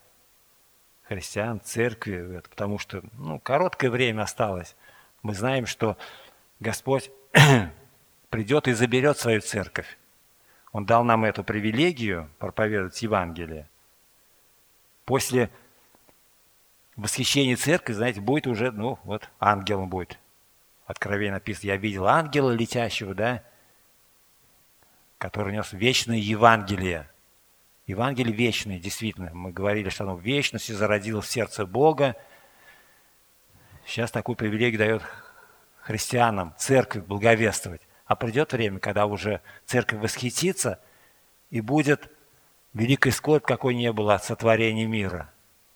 христиан, 1.03 1.61
церкви, 1.61 2.41
потому 2.49 2.79
что 2.79 3.01
ну, 3.13 3.39
короткое 3.39 3.89
время 3.89 4.23
осталось. 4.23 4.75
Мы 5.23 5.33
знаем, 5.33 5.65
что 5.65 5.97
Господь 6.59 7.11
придет 8.29 8.67
и 8.67 8.73
заберет 8.73 9.17
свою 9.17 9.41
церковь. 9.41 9.97
Он 10.71 10.85
дал 10.85 11.03
нам 11.03 11.23
эту 11.23 11.43
привилегию 11.43 12.29
проповедовать 12.39 13.01
Евангелие. 13.01 13.69
После 15.05 15.49
восхищения 16.97 17.55
церкви, 17.55 17.93
знаете, 17.93 18.19
будет 18.19 18.47
уже, 18.47 18.71
ну, 18.71 18.99
вот 19.03 19.29
ангелом 19.39 19.87
будет. 19.87 20.19
Откровение 20.85 21.33
написано, 21.33 21.67
я 21.67 21.77
видел 21.77 22.07
ангела 22.07 22.51
летящего, 22.51 23.13
да, 23.13 23.43
который 25.17 25.53
нес 25.53 25.73
вечное 25.73 26.17
Евангелие. 26.17 27.10
Евангелие 27.88 28.36
вечное, 28.36 28.80
действительно. 28.80 29.32
Мы 29.34 29.51
говорили, 29.51 29.89
что 29.89 30.03
оно 30.03 30.15
в 30.15 30.21
вечности 30.21 30.71
зародилось 30.71 31.25
в 31.25 31.32
сердце 31.32 31.65
Бога. 31.65 32.15
Сейчас 33.86 34.12
такую 34.12 34.36
привилегию 34.36 34.80
дает 34.80 35.03
христианам, 35.82 36.53
церкви 36.58 36.99
благовествовать. 36.99 37.82
А 38.06 38.15
придет 38.15 38.51
время, 38.51 38.80
когда 38.80 39.06
уже 39.06 39.41
церковь 39.65 39.99
восхитится, 39.99 40.80
и 41.49 41.62
будет 41.62 42.12
великий 42.73 43.12
скорбь, 43.12 43.45
какой 43.45 43.73
не 43.75 43.91
было 43.91 44.15
от 44.15 44.23
сотворения 44.23 44.86
мира. 44.86 45.32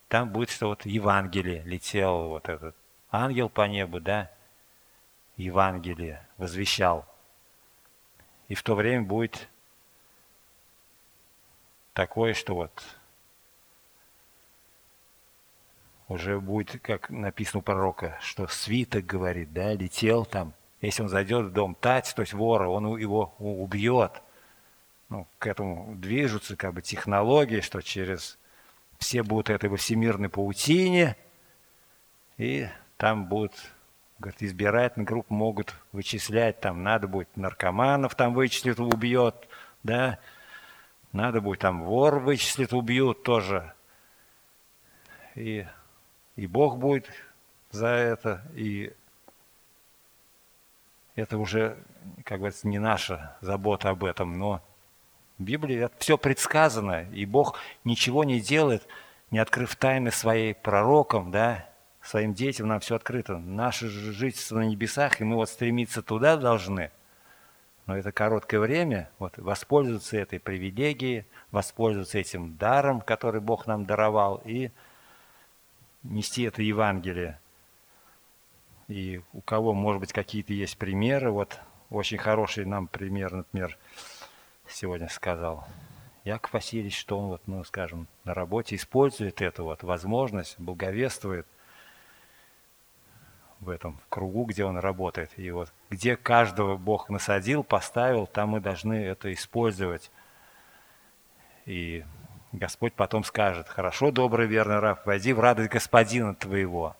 Там 0.09 0.29
будет, 0.29 0.49
что 0.49 0.67
вот 0.67 0.85
Евангелие 0.85 1.63
летел, 1.63 2.27
вот 2.27 2.49
этот 2.49 2.75
ангел 3.09 3.47
по 3.49 3.67
небу, 3.67 4.01
да, 4.01 4.29
Евангелие 5.37 6.27
возвещал. 6.37 7.05
И 8.51 8.53
в 8.53 8.63
то 8.63 8.75
время 8.75 9.05
будет 9.05 9.47
такое, 11.93 12.33
что 12.33 12.53
вот 12.53 12.83
уже 16.09 16.37
будет, 16.37 16.81
как 16.81 17.09
написано 17.09 17.59
у 17.59 17.61
пророка, 17.61 18.17
что 18.19 18.47
свиток 18.47 19.05
говорит, 19.05 19.53
да, 19.53 19.71
летел 19.73 20.25
там 20.25 20.53
если 20.81 21.01
он 21.01 21.07
зайдет 21.07 21.45
в 21.45 21.53
дом 21.53 21.75
тать, 21.75 22.11
то 22.13 22.23
есть 22.23 22.33
вора, 22.33 22.67
он 22.67 22.97
его 22.97 23.33
убьет. 23.39 24.21
Ну, 25.07 25.25
к 25.39 25.47
этому 25.47 25.95
движутся 25.95 26.57
как 26.57 26.73
бы 26.73 26.81
технологии, 26.81 27.61
что 27.61 27.79
через 27.79 28.37
все 28.97 29.23
будут 29.23 29.49
этой 29.49 29.69
во 29.69 29.77
всемирной 29.77 30.27
паутине, 30.27 31.15
и 32.37 32.67
там 32.97 33.27
будут, 33.27 33.53
говорит, 34.21 34.43
избирательные 34.43 35.05
группы 35.05 35.33
могут 35.33 35.75
вычислять, 35.91 36.59
там 36.61 36.83
надо 36.83 37.07
будет 37.07 37.35
наркоманов 37.35 38.15
там 38.15 38.33
вычислит, 38.33 38.79
убьет, 38.79 39.47
да, 39.83 40.19
надо 41.11 41.41
будет 41.41 41.59
там 41.59 41.83
вор 41.83 42.19
вычислит, 42.19 42.71
убьют 42.71 43.23
тоже. 43.23 43.73
И, 45.35 45.65
и 46.35 46.47
Бог 46.47 46.77
будет 46.77 47.09
за 47.71 47.87
это, 47.87 48.45
и 48.53 48.93
это 51.15 51.37
уже, 51.37 51.77
как 52.23 52.39
говорится, 52.39 52.67
не 52.67 52.79
наша 52.79 53.35
забота 53.41 53.89
об 53.89 54.03
этом, 54.03 54.37
но 54.37 54.61
в 55.37 55.43
Библии 55.43 55.77
это 55.77 55.95
все 55.97 56.17
предсказано, 56.17 57.09
и 57.11 57.25
Бог 57.25 57.57
ничего 57.83 58.23
не 58.23 58.39
делает, 58.39 58.87
не 59.31 59.39
открыв 59.39 59.75
тайны 59.75 60.11
своей 60.11 60.53
пророкам, 60.53 61.31
да, 61.31 61.70
своим 62.01 62.33
детям 62.33 62.67
нам 62.67 62.79
все 62.79 62.95
открыто. 62.95 63.37
Наше 63.37 63.87
жительство 63.89 64.57
на 64.57 64.67
небесах, 64.67 65.21
и 65.21 65.23
мы 65.23 65.35
вот 65.35 65.49
стремиться 65.49 66.01
туда 66.01 66.37
должны. 66.37 66.91
Но 67.85 67.97
это 67.97 68.11
короткое 68.11 68.59
время, 68.59 69.09
вот 69.19 69.37
воспользоваться 69.37 70.17
этой 70.17 70.39
привилегией, 70.39 71.25
воспользоваться 71.51 72.19
этим 72.19 72.55
даром, 72.57 73.01
который 73.01 73.41
Бог 73.41 73.67
нам 73.67 73.85
даровал, 73.85 74.41
и 74.45 74.71
нести 76.03 76.43
это 76.43 76.61
Евангелие 76.61 77.39
и 78.91 79.21
у 79.33 79.41
кого, 79.41 79.73
может 79.73 80.01
быть, 80.01 80.13
какие-то 80.13 80.53
есть 80.53 80.77
примеры, 80.77 81.31
вот 81.31 81.59
очень 81.89 82.17
хороший 82.17 82.65
нам 82.65 82.87
пример, 82.87 83.31
например, 83.33 83.77
сегодня 84.67 85.07
сказал 85.07 85.65
Яков 86.23 86.53
Васильевич, 86.53 86.99
что 86.99 87.17
он, 87.17 87.27
вот, 87.29 87.41
ну, 87.47 87.63
скажем, 87.63 88.07
на 88.25 88.33
работе 88.33 88.75
использует 88.75 89.41
эту 89.41 89.63
вот 89.63 89.83
возможность, 89.83 90.59
благовествует 90.59 91.47
в 93.61 93.69
этом 93.69 93.99
кругу, 94.09 94.45
где 94.45 94.65
он 94.65 94.77
работает. 94.77 95.31
И 95.37 95.49
вот 95.51 95.71
где 95.89 96.17
каждого 96.17 96.77
Бог 96.77 97.09
насадил, 97.09 97.63
поставил, 97.63 98.27
там 98.27 98.49
мы 98.49 98.59
должны 98.59 98.95
это 98.95 99.31
использовать. 99.31 100.11
И 101.65 102.03
Господь 102.51 102.93
потом 102.93 103.23
скажет, 103.23 103.69
хорошо, 103.69 104.11
добрый, 104.11 104.47
верный 104.47 104.79
раб, 104.79 105.05
войди 105.05 105.31
в 105.31 105.39
радость 105.39 105.69
господина 105.69 106.35
твоего. 106.35 106.97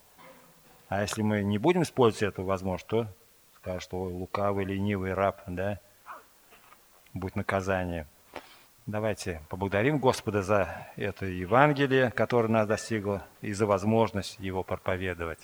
А 0.88 1.02
если 1.02 1.24
мы 1.24 1.42
не 1.42 1.58
будем 1.58 1.82
использовать 1.82 2.34
эту 2.34 2.44
возможность, 2.44 2.88
то 2.88 3.08
скажут, 3.58 3.84
что 3.84 4.02
ой, 4.04 4.14
лукавый, 4.14 4.66
ленивый 4.66 5.14
раб, 5.14 5.42
да, 5.48 5.80
будет 7.14 7.36
наказание. 7.36 8.08
Давайте 8.86 9.42
поблагодарим 9.50 10.00
Господа 10.00 10.42
за 10.42 10.88
это 10.96 11.26
Евангелие, 11.26 12.12
которое 12.12 12.50
нас 12.50 12.68
достигло, 12.68 13.26
и 13.42 13.54
за 13.54 13.66
возможность 13.66 14.38
его 14.40 14.64
проповедовать. 14.64 15.40